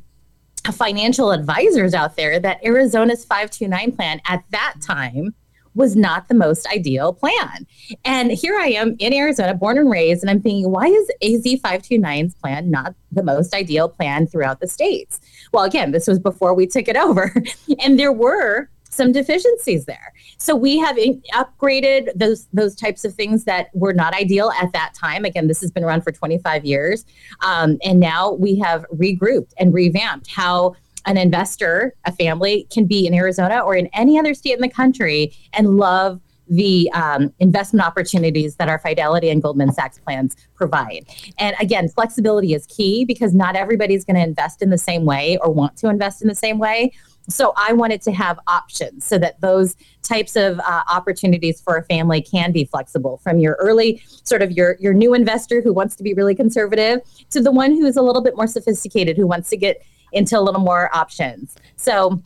financial 0.73 1.33
advisors 1.33 1.93
out 1.93 2.17
there 2.17 2.39
that 2.39 2.65
Arizona's 2.65 3.25
529 3.25 3.93
plan 3.93 4.21
at 4.27 4.45
that 4.51 4.75
time 4.81 5.35
was 5.77 5.95
not 5.95 6.27
the 6.27 6.35
most 6.35 6.67
ideal 6.69 7.13
plan. 7.13 7.67
And 8.05 8.33
here 8.33 8.57
I 8.57 8.69
am 8.69 8.97
in 8.99 9.13
Arizona, 9.13 9.55
born 9.55 9.79
and 9.79 9.91
raised, 9.91 10.23
and 10.23 10.31
I'm 10.31 10.41
thinking, 10.41 10.71
why 10.71 10.87
is 10.87 11.11
AZ 11.23 11.61
529's 11.61 12.35
plan 12.35 12.71
not 12.71 12.95
the 13.13 13.23
most 13.23 13.55
ideal 13.55 13.89
plan 13.89 14.27
throughout 14.27 14.61
the 14.61 14.67
states? 14.67 15.21
Well, 15.53 15.65
again, 15.65 15.93
this 15.93 16.09
was 16.09 16.19
before 16.19 16.55
we 16.55 16.67
took 16.67 16.89
it 16.89 16.97
over, 16.97 17.33
and 17.79 17.99
there 17.99 18.13
were 18.13 18.69
some 18.97 19.13
deficiencies 19.13 19.85
there. 19.85 20.13
So 20.39 20.57
we 20.57 20.79
have 20.79 20.97
in- 20.97 21.23
upgraded 21.35 22.11
those 22.15 22.49
those 22.53 22.75
types 22.75 23.05
of 23.05 23.15
things 23.15 23.45
that 23.45 23.69
were 23.75 23.93
not 23.93 24.15
ideal 24.15 24.51
at 24.61 24.73
that 24.73 24.95
time. 24.95 25.25
Again, 25.25 25.47
this 25.47 25.61
has 25.61 25.71
been 25.71 25.85
run 25.85 26.01
for 26.01 26.11
25 26.11 26.65
years, 26.65 27.05
um, 27.43 27.79
and 27.85 28.01
now 28.01 28.33
we 28.33 28.59
have 28.59 28.87
regrouped 28.95 29.53
and 29.59 29.75
revamped 29.75 30.31
how 30.31 30.75
an 31.07 31.17
investor, 31.17 31.95
a 32.05 32.13
family 32.13 32.67
can 32.71 32.87
be 32.87 33.07
in 33.07 33.15
Arizona 33.15 33.61
or 33.61 33.75
in 33.77 33.87
any 33.93 34.19
other 34.19 34.35
state 34.35 34.55
in 34.55 34.61
the 34.61 34.69
country 34.69 35.33
and 35.53 35.77
love 35.77 36.21
the 36.49 36.91
um, 36.93 37.33
investment 37.41 37.85
opportunities 37.85 38.57
that 38.57 38.69
our 38.69 38.79
Fidelity 38.79 39.31
and 39.31 39.43
Goldman 39.43 39.73
Sachs 39.73 39.99
plans 39.99 40.37
provide. 40.55 41.07
And 41.39 41.57
again, 41.61 41.89
flexibility 41.89 42.55
is 42.55 42.67
key 42.67 43.05
because 43.05 43.35
not 43.35 43.57
everybody's 43.57 44.05
going 44.05 44.17
to 44.17 44.23
invest 44.23 44.63
in 44.63 44.71
the 44.71 44.79
same 44.79 45.05
way 45.05 45.39
or 45.43 45.51
want 45.51 45.77
to 45.79 45.89
invest 45.89 46.23
in 46.23 46.29
the 46.29 46.35
same 46.35 46.59
way. 46.59 46.93
So 47.29 47.53
I 47.57 47.73
wanted 47.73 48.03
to 48.03 48.13
have 48.13 48.39
options 48.47 49.05
so 49.05 49.19
that 49.19 49.41
those 49.41 49.75
types 50.03 50.37
of 50.37 50.61
uh, 50.61 50.83
opportunities 50.89 51.61
for 51.61 51.77
a 51.77 51.83
family 51.83 52.23
can 52.23 52.53
be 52.53 52.65
flexible 52.65 53.19
from 53.19 53.41
your 53.41 53.57
early 53.59 54.01
sort 54.23 54.43
of 54.43 54.53
your 54.53 54.77
your 54.79 54.95
new 54.95 55.13
investor 55.13 55.61
who 55.61 55.73
wants 55.73 55.97
to 55.97 56.05
be 56.05 56.15
really 56.15 56.37
conservative 56.37 57.01
to 57.31 57.41
the 57.41 57.51
one 57.51 57.73
who 57.73 57.85
is 57.85 57.97
a 57.97 58.03
little 58.03 58.23
bit 58.23 58.37
more 58.37 58.47
sophisticated 58.47 59.17
who 59.17 59.27
wants 59.27 59.51
to 59.51 59.57
get 59.57 59.83
into 60.13 60.39
a 60.39 60.41
little 60.41 60.61
more 60.61 60.95
options. 60.95 61.57
So 61.77 62.23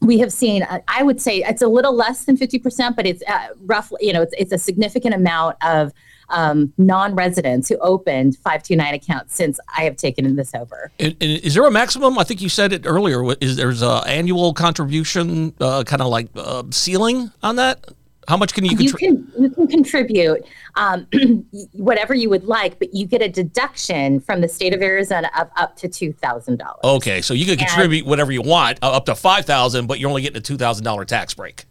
we 0.00 0.18
have 0.18 0.32
seen, 0.32 0.62
uh, 0.62 0.80
I 0.88 1.02
would 1.02 1.20
say 1.20 1.42
it's 1.42 1.62
a 1.62 1.68
little 1.68 1.94
less 1.94 2.24
than 2.24 2.36
50%, 2.36 2.96
but 2.96 3.06
it's 3.06 3.22
uh, 3.26 3.48
roughly, 3.64 3.98
you 4.02 4.12
know, 4.12 4.22
it's, 4.22 4.34
it's 4.38 4.52
a 4.52 4.58
significant 4.58 5.14
amount 5.14 5.56
of 5.62 5.92
um, 6.28 6.72
non-residents 6.76 7.68
who 7.68 7.78
opened 7.78 8.36
529 8.36 8.94
accounts 8.94 9.34
since 9.34 9.60
I 9.76 9.82
have 9.82 9.96
taken 9.96 10.34
this 10.36 10.54
over. 10.54 10.90
And, 10.98 11.16
and 11.20 11.40
is 11.40 11.54
there 11.54 11.66
a 11.66 11.70
maximum? 11.70 12.18
I 12.18 12.24
think 12.24 12.40
you 12.42 12.48
said 12.48 12.72
it 12.72 12.84
earlier. 12.84 13.22
Is 13.40 13.56
there's 13.56 13.82
a 13.82 14.02
annual 14.06 14.52
contribution 14.52 15.54
uh, 15.60 15.84
kind 15.84 16.02
of 16.02 16.08
like 16.08 16.28
uh, 16.34 16.64
ceiling 16.70 17.30
on 17.42 17.56
that? 17.56 17.86
How 18.28 18.36
much 18.36 18.54
can 18.54 18.64
you 18.64 18.76
contribute? 18.76 19.10
You 19.10 19.24
can 19.32 19.42
you 19.42 19.50
can 19.50 19.66
contribute 19.68 20.46
um, 20.74 21.06
whatever 21.72 22.14
you 22.14 22.28
would 22.28 22.44
like, 22.44 22.78
but 22.78 22.92
you 22.92 23.06
get 23.06 23.22
a 23.22 23.28
deduction 23.28 24.20
from 24.20 24.40
the 24.40 24.48
state 24.48 24.74
of 24.74 24.82
Arizona 24.82 25.30
of 25.38 25.48
up 25.56 25.76
to 25.76 25.88
two 25.88 26.12
thousand 26.12 26.58
dollars. 26.58 26.80
Okay, 26.82 27.22
so 27.22 27.34
you 27.34 27.46
can 27.46 27.56
contribute 27.56 28.00
and, 28.00 28.08
whatever 28.08 28.32
you 28.32 28.42
want 28.42 28.78
uh, 28.82 28.90
up 28.90 29.06
to 29.06 29.14
five 29.14 29.44
thousand, 29.44 29.86
but 29.86 30.00
you're 30.00 30.08
only 30.08 30.22
getting 30.22 30.38
a 30.38 30.40
two 30.40 30.56
thousand 30.56 30.84
dollar 30.84 31.04
tax 31.04 31.34
break. 31.34 31.66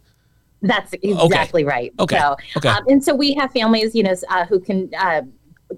That's 0.62 0.94
exactly 1.02 1.62
okay. 1.62 1.68
right. 1.68 1.92
Okay. 2.00 2.18
So, 2.18 2.36
okay. 2.56 2.68
Um, 2.68 2.84
and 2.88 3.04
so 3.04 3.14
we 3.14 3.34
have 3.34 3.52
families, 3.52 3.94
you 3.94 4.02
know, 4.02 4.14
uh, 4.30 4.46
who 4.46 4.58
can 4.58 4.90
uh, 4.98 5.22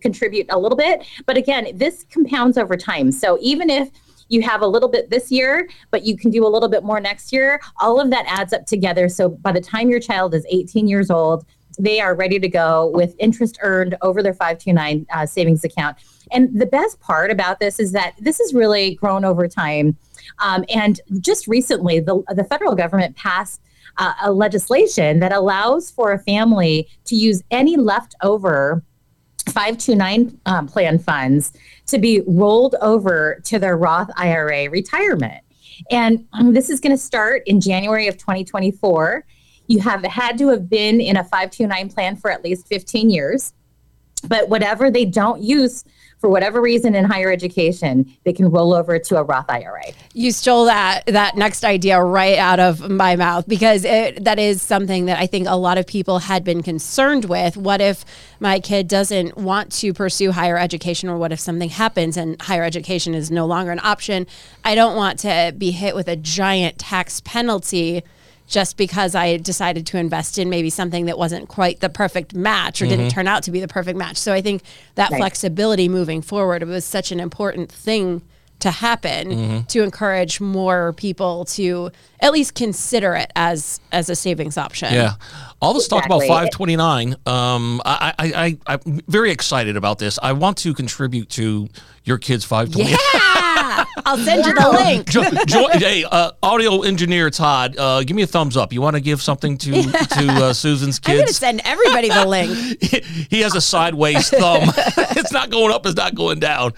contribute 0.00 0.46
a 0.50 0.58
little 0.58 0.76
bit, 0.76 1.04
but 1.26 1.36
again, 1.36 1.66
this 1.74 2.04
compounds 2.10 2.56
over 2.56 2.76
time. 2.76 3.10
So 3.10 3.38
even 3.40 3.70
if 3.70 3.90
you 4.28 4.42
have 4.42 4.62
a 4.62 4.66
little 4.66 4.88
bit 4.88 5.10
this 5.10 5.30
year, 5.30 5.68
but 5.90 6.04
you 6.04 6.16
can 6.16 6.30
do 6.30 6.46
a 6.46 6.48
little 6.48 6.68
bit 6.68 6.84
more 6.84 7.00
next 7.00 7.32
year. 7.32 7.60
All 7.80 8.00
of 8.00 8.10
that 8.10 8.24
adds 8.26 8.52
up 8.52 8.66
together. 8.66 9.08
So 9.08 9.28
by 9.28 9.52
the 9.52 9.60
time 9.60 9.90
your 9.90 10.00
child 10.00 10.34
is 10.34 10.46
18 10.50 10.86
years 10.86 11.10
old, 11.10 11.44
they 11.78 12.00
are 12.00 12.14
ready 12.14 12.38
to 12.40 12.48
go 12.48 12.90
with 12.94 13.14
interest 13.18 13.58
earned 13.62 13.96
over 14.02 14.22
their 14.22 14.34
529 14.34 15.06
uh, 15.12 15.26
savings 15.26 15.64
account. 15.64 15.96
And 16.32 16.58
the 16.58 16.66
best 16.66 17.00
part 17.00 17.30
about 17.30 17.60
this 17.60 17.78
is 17.78 17.92
that 17.92 18.14
this 18.18 18.38
has 18.38 18.52
really 18.52 18.96
grown 18.96 19.24
over 19.24 19.46
time. 19.48 19.96
Um, 20.40 20.64
and 20.68 21.00
just 21.20 21.46
recently, 21.46 22.00
the, 22.00 22.22
the 22.34 22.44
federal 22.44 22.74
government 22.74 23.16
passed 23.16 23.62
uh, 23.98 24.12
a 24.22 24.32
legislation 24.32 25.20
that 25.20 25.32
allows 25.32 25.90
for 25.90 26.12
a 26.12 26.18
family 26.18 26.88
to 27.06 27.16
use 27.16 27.42
any 27.50 27.76
leftover 27.76 28.82
529 29.48 30.40
um, 30.46 30.66
plan 30.66 30.98
funds 30.98 31.52
to 31.86 31.98
be 31.98 32.22
rolled 32.26 32.76
over 32.80 33.40
to 33.44 33.58
their 33.58 33.76
Roth 33.76 34.10
IRA 34.16 34.70
retirement. 34.70 35.42
And 35.90 36.26
this 36.54 36.70
is 36.70 36.80
going 36.80 36.92
to 36.92 37.02
start 37.02 37.42
in 37.46 37.60
January 37.60 38.08
of 38.08 38.16
2024. 38.16 39.24
You 39.66 39.80
have 39.80 40.02
had 40.04 40.38
to 40.38 40.48
have 40.48 40.68
been 40.68 41.00
in 41.00 41.16
a 41.16 41.24
529 41.24 41.90
plan 41.90 42.16
for 42.16 42.30
at 42.30 42.42
least 42.42 42.68
15 42.68 43.10
years. 43.10 43.52
But 44.20 44.48
whatever 44.48 44.90
they 44.90 45.04
don't 45.04 45.42
use 45.42 45.84
for 46.18 46.28
whatever 46.28 46.60
reason 46.60 46.94
in 46.94 47.04
higher 47.04 47.30
education, 47.30 48.12
they 48.24 48.32
can 48.32 48.50
roll 48.50 48.74
over 48.74 48.98
to 48.98 49.16
a 49.16 49.22
Roth 49.22 49.48
IRA. 49.48 49.92
You 50.14 50.32
stole 50.32 50.64
that 50.64 51.06
that 51.06 51.36
next 51.36 51.64
idea 51.64 52.00
right 52.02 52.36
out 52.36 52.58
of 52.58 52.90
my 52.90 53.14
mouth 53.14 53.46
because 53.46 53.84
it, 53.84 54.24
that 54.24 54.38
is 54.38 54.60
something 54.60 55.06
that 55.06 55.18
I 55.18 55.26
think 55.26 55.46
a 55.48 55.56
lot 55.56 55.78
of 55.78 55.86
people 55.86 56.18
had 56.18 56.42
been 56.42 56.62
concerned 56.62 57.26
with. 57.26 57.56
What 57.56 57.80
if 57.80 58.04
my 58.40 58.58
kid 58.58 58.88
doesn't 58.88 59.36
want 59.36 59.70
to 59.72 59.92
pursue 59.92 60.32
higher 60.32 60.58
education, 60.58 61.08
or 61.08 61.16
what 61.16 61.32
if 61.32 61.38
something 61.38 61.70
happens 61.70 62.16
and 62.16 62.40
higher 62.42 62.64
education 62.64 63.14
is 63.14 63.30
no 63.30 63.46
longer 63.46 63.70
an 63.70 63.80
option? 63.82 64.26
I 64.64 64.74
don't 64.74 64.96
want 64.96 65.20
to 65.20 65.54
be 65.56 65.70
hit 65.70 65.94
with 65.94 66.08
a 66.08 66.16
giant 66.16 66.78
tax 66.78 67.20
penalty 67.20 68.02
just 68.48 68.76
because 68.76 69.14
I 69.14 69.36
decided 69.36 69.86
to 69.88 69.98
invest 69.98 70.38
in 70.38 70.48
maybe 70.48 70.70
something 70.70 71.04
that 71.06 71.18
wasn't 71.18 71.48
quite 71.48 71.80
the 71.80 71.90
perfect 71.90 72.34
match 72.34 72.80
or 72.80 72.86
mm-hmm. 72.86 72.96
didn't 72.96 73.10
turn 73.10 73.28
out 73.28 73.42
to 73.44 73.50
be 73.50 73.60
the 73.60 73.68
perfect 73.68 73.98
match. 73.98 74.16
So 74.16 74.32
I 74.32 74.40
think 74.40 74.62
that 74.94 75.10
right. 75.10 75.18
flexibility 75.18 75.88
moving 75.88 76.22
forward 76.22 76.62
was 76.64 76.84
such 76.84 77.12
an 77.12 77.20
important 77.20 77.70
thing 77.70 78.22
to 78.60 78.70
happen 78.70 79.28
mm-hmm. 79.28 79.66
to 79.66 79.82
encourage 79.82 80.40
more 80.40 80.92
people 80.94 81.44
to 81.44 81.92
at 82.20 82.32
least 82.32 82.54
consider 82.54 83.14
it 83.14 83.30
as 83.36 83.80
as 83.92 84.08
a 84.08 84.16
savings 84.16 84.56
option. 84.56 84.92
Yeah. 84.92 85.14
All 85.60 85.74
this 85.74 85.86
exactly. 85.86 86.10
talk 86.10 86.24
about 86.24 86.28
529, 86.28 87.16
um, 87.26 87.82
I, 87.84 88.14
I, 88.18 88.32
I, 88.46 88.58
I'm 88.66 89.00
very 89.08 89.30
excited 89.30 89.76
about 89.76 89.98
this. 89.98 90.18
I 90.22 90.32
want 90.32 90.56
to 90.58 90.72
contribute 90.72 91.28
to 91.30 91.68
your 92.04 92.18
kids' 92.18 92.44
529. 92.44 92.96
Yeah. 93.14 93.34
I'll 94.04 94.18
send 94.18 94.44
you 94.46 94.54
the 94.54 94.68
link. 94.70 95.08
Jo- 95.08 95.24
jo- 95.46 95.68
hey, 95.78 96.04
uh, 96.04 96.32
audio 96.42 96.82
engineer 96.82 97.30
Todd, 97.30 97.76
uh, 97.78 98.02
give 98.02 98.16
me 98.16 98.22
a 98.22 98.26
thumbs 98.26 98.56
up. 98.56 98.72
You 98.72 98.80
want 98.80 98.94
to 98.96 99.00
give 99.00 99.20
something 99.22 99.58
to 99.58 99.82
to 99.82 100.28
uh, 100.28 100.52
Susan's 100.52 101.00
I'm 101.04 101.12
going 101.14 101.20
to 101.20 101.26
kids? 101.26 101.38
send 101.38 101.60
everybody 101.64 102.08
the 102.08 102.26
link. 102.26 102.82
he 103.30 103.40
has 103.40 103.54
a 103.54 103.60
sideways 103.60 104.28
thumb. 104.30 104.62
it's 105.16 105.32
not 105.32 105.50
going 105.50 105.72
up, 105.72 105.86
it's 105.86 105.96
not 105.96 106.14
going 106.14 106.40
down. 106.40 106.72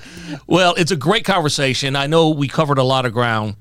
Well, 0.46 0.74
it's 0.76 0.90
a 0.90 0.96
great 0.96 1.24
conversation. 1.24 1.96
I 1.96 2.06
know 2.06 2.30
we 2.30 2.48
covered 2.48 2.78
a 2.78 2.82
lot 2.84 3.06
of 3.06 3.12
ground. 3.12 3.56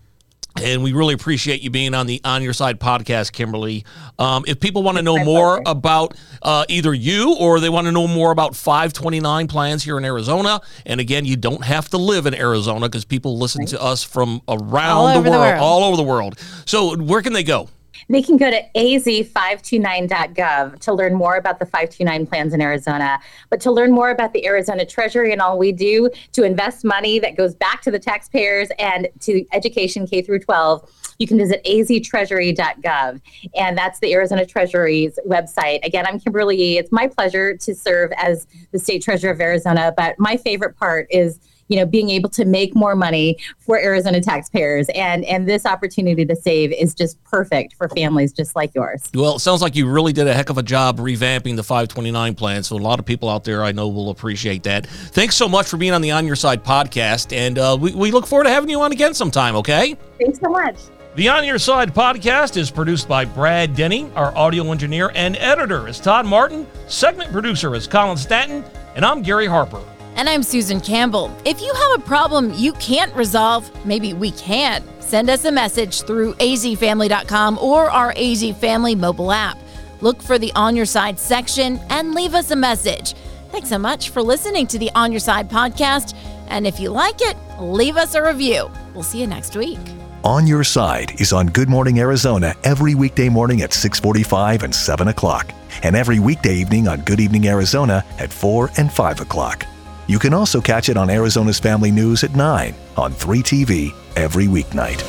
And 0.61 0.83
we 0.83 0.91
really 0.91 1.13
appreciate 1.13 1.61
you 1.61 1.69
being 1.69 1.93
on 1.93 2.05
the 2.05 2.19
On 2.25 2.43
Your 2.43 2.53
Side 2.53 2.79
podcast, 2.79 3.31
Kimberly. 3.31 3.85
Um, 4.17 4.43
if 4.47 4.59
people 4.59 4.83
want 4.83 4.97
to 4.97 5.03
know 5.03 5.23
more 5.23 5.61
about 5.65 6.15
uh, 6.41 6.65
either 6.67 6.93
you 6.93 7.35
or 7.35 7.59
they 7.59 7.69
want 7.69 7.85
to 7.85 7.91
know 7.91 8.07
more 8.07 8.31
about 8.31 8.55
529 8.55 9.47
plans 9.47 9.83
here 9.83 9.97
in 9.97 10.03
Arizona, 10.03 10.59
and 10.85 10.99
again, 10.99 11.23
you 11.23 11.37
don't 11.37 11.63
have 11.63 11.87
to 11.89 11.97
live 11.97 12.25
in 12.25 12.33
Arizona 12.33 12.87
because 12.87 13.05
people 13.05 13.37
listen 13.37 13.65
to 13.67 13.81
us 13.81 14.03
from 14.03 14.41
around 14.49 15.13
the 15.13 15.19
over 15.19 15.29
the 15.29 15.37
world, 15.37 15.41
world. 15.41 15.59
all 15.61 15.83
over 15.85 15.95
the 15.97 16.03
world. 16.03 16.39
So, 16.65 16.97
where 16.97 17.21
can 17.21 17.33
they 17.33 17.43
go? 17.43 17.69
They 18.09 18.23
can 18.23 18.37
go 18.37 18.49
to 18.49 18.61
az529.gov 18.75 20.79
to 20.79 20.93
learn 20.93 21.13
more 21.13 21.35
about 21.35 21.59
the 21.59 21.65
529 21.65 22.25
plans 22.25 22.53
in 22.53 22.61
Arizona. 22.61 23.19
But 23.49 23.61
to 23.61 23.71
learn 23.71 23.91
more 23.91 24.09
about 24.09 24.33
the 24.33 24.47
Arizona 24.47 24.85
Treasury 24.85 25.31
and 25.31 25.41
all 25.41 25.59
we 25.59 25.71
do 25.71 26.09
to 26.33 26.43
invest 26.43 26.83
money 26.83 27.19
that 27.19 27.37
goes 27.37 27.53
back 27.53 27.83
to 27.83 27.91
the 27.91 27.99
taxpayers 27.99 28.69
and 28.79 29.07
to 29.21 29.45
education 29.53 30.07
K 30.07 30.23
through 30.23 30.39
12, 30.39 30.89
you 31.19 31.27
can 31.27 31.37
visit 31.37 31.63
aztreasury.gov. 31.65 33.21
And 33.55 33.77
that's 33.77 33.99
the 33.99 34.13
Arizona 34.13 34.45
Treasury's 34.45 35.19
website. 35.27 35.85
Again, 35.85 36.07
I'm 36.07 36.19
Kimberly. 36.19 36.77
It's 36.77 36.91
my 36.91 37.07
pleasure 37.07 37.55
to 37.57 37.75
serve 37.75 38.11
as 38.17 38.47
the 38.71 38.79
state 38.79 39.03
treasurer 39.03 39.31
of 39.31 39.39
Arizona. 39.39 39.93
But 39.95 40.17
my 40.17 40.35
favorite 40.35 40.75
part 40.77 41.05
is 41.11 41.39
you 41.69 41.77
know 41.77 41.85
being 41.85 42.09
able 42.09 42.29
to 42.29 42.43
make 42.43 42.75
more 42.75 42.95
money 42.95 43.37
for 43.59 43.79
Arizona 43.79 44.19
taxpayers 44.19 44.87
and 44.93 45.23
and 45.25 45.47
this 45.47 45.65
opportunity 45.65 46.25
to 46.25 46.35
save 46.35 46.73
is 46.73 46.93
just 46.93 47.23
perfect 47.23 47.75
for 47.75 47.87
families 47.89 48.33
just 48.33 48.55
like 48.55 48.75
yours. 48.75 49.03
Well, 49.13 49.37
it 49.37 49.39
sounds 49.39 49.61
like 49.61 49.75
you 49.75 49.89
really 49.89 50.11
did 50.11 50.27
a 50.27 50.33
heck 50.33 50.49
of 50.49 50.57
a 50.57 50.63
job 50.63 50.99
revamping 50.99 51.55
the 51.55 51.63
529 51.63 52.35
plan. 52.35 52.63
So, 52.63 52.75
a 52.75 52.77
lot 52.77 52.99
of 52.99 53.05
people 53.05 53.29
out 53.29 53.43
there 53.43 53.63
I 53.63 53.71
know 53.71 53.87
will 53.87 54.09
appreciate 54.09 54.63
that. 54.63 54.87
Thanks 54.87 55.35
so 55.35 55.47
much 55.47 55.67
for 55.67 55.77
being 55.77 55.93
on 55.93 56.01
the 56.01 56.11
On 56.11 56.25
Your 56.25 56.35
Side 56.35 56.63
podcast. 56.63 57.35
And 57.35 57.57
uh, 57.57 57.77
we, 57.79 57.93
we 57.93 58.11
look 58.11 58.27
forward 58.27 58.45
to 58.45 58.49
having 58.49 58.69
you 58.69 58.81
on 58.81 58.91
again 58.91 59.13
sometime, 59.13 59.55
okay? 59.57 59.95
Thanks 60.19 60.39
so 60.39 60.49
much. 60.49 60.77
The 61.15 61.29
On 61.29 61.45
Your 61.45 61.59
Side 61.59 61.93
podcast 61.93 62.57
is 62.57 62.71
produced 62.71 63.07
by 63.07 63.25
Brad 63.25 63.75
Denny. 63.75 64.09
Our 64.15 64.35
audio 64.37 64.71
engineer 64.71 65.11
and 65.15 65.35
editor 65.37 65.87
is 65.87 65.99
Todd 65.99 66.25
Martin. 66.25 66.65
Segment 66.87 67.31
producer 67.31 67.75
is 67.75 67.87
Colin 67.87 68.17
Stanton. 68.17 68.63
And 68.95 69.05
I'm 69.05 69.21
Gary 69.21 69.47
Harper. 69.47 69.81
And 70.19 70.27
I'm 70.27 70.43
Susan 70.43 70.81
Campbell. 70.81 71.33
If 71.45 71.61
you 71.61 71.73
have 71.73 72.01
a 72.01 72.03
problem 72.03 72.53
you 72.53 72.73
can't 72.73 73.15
resolve, 73.15 73.71
maybe 73.85 74.11
we 74.11 74.31
can. 74.31 74.83
Send 74.99 75.29
us 75.29 75.45
a 75.45 75.51
message 75.53 76.01
through 76.01 76.33
azfamily.com 76.33 77.57
or 77.57 77.89
our 77.89 78.13
AZ 78.17 78.43
Family 78.57 78.95
mobile 78.95 79.31
app. 79.31 79.57
Look 80.01 80.21
for 80.21 80.37
the 80.37 80.51
On 80.55 80.75
Your 80.75 80.85
Side 80.85 81.17
section 81.17 81.79
and 81.89 82.13
leave 82.13 82.35
us 82.35 82.51
a 82.51 82.55
message. 82.57 83.13
Thanks 83.53 83.69
so 83.69 83.77
much 83.77 84.09
for 84.09 84.21
listening 84.21 84.67
to 84.67 84.77
the 84.77 84.91
On 84.93 85.09
Your 85.13 85.21
Side 85.21 85.49
podcast. 85.49 86.17
And 86.49 86.67
if 86.67 86.81
you 86.81 86.89
like 86.89 87.21
it, 87.21 87.37
leave 87.57 87.95
us 87.95 88.13
a 88.13 88.21
review. 88.21 88.69
We'll 88.93 89.03
see 89.03 89.21
you 89.21 89.27
next 89.27 89.55
week. 89.55 89.79
On 90.25 90.45
Your 90.45 90.65
Side 90.65 91.21
is 91.21 91.31
on 91.31 91.47
Good 91.47 91.69
Morning 91.69 91.99
Arizona 91.99 92.53
every 92.65 92.93
weekday 92.93 93.29
morning 93.29 93.61
at 93.61 93.71
645 93.71 94.63
and 94.63 94.75
7 94.75 95.07
o'clock, 95.07 95.53
and 95.83 95.95
every 95.95 96.19
weekday 96.19 96.55
evening 96.55 96.89
on 96.89 97.05
Good 97.05 97.21
Evening 97.21 97.47
Arizona 97.47 98.03
at 98.17 98.33
4 98.33 98.71
and 98.75 98.91
5 98.91 99.21
o'clock. 99.21 99.65
You 100.09 100.17
can 100.17 100.33
also 100.33 100.59
catch 100.59 100.89
it 100.89 100.97
on 100.97 101.11
Arizona's 101.11 101.59
Family 101.59 101.91
News 101.91 102.23
at 102.23 102.35
9 102.35 102.73
on 102.97 103.13
3TV 103.13 103.93
every 104.15 104.47
weeknight. 104.47 105.03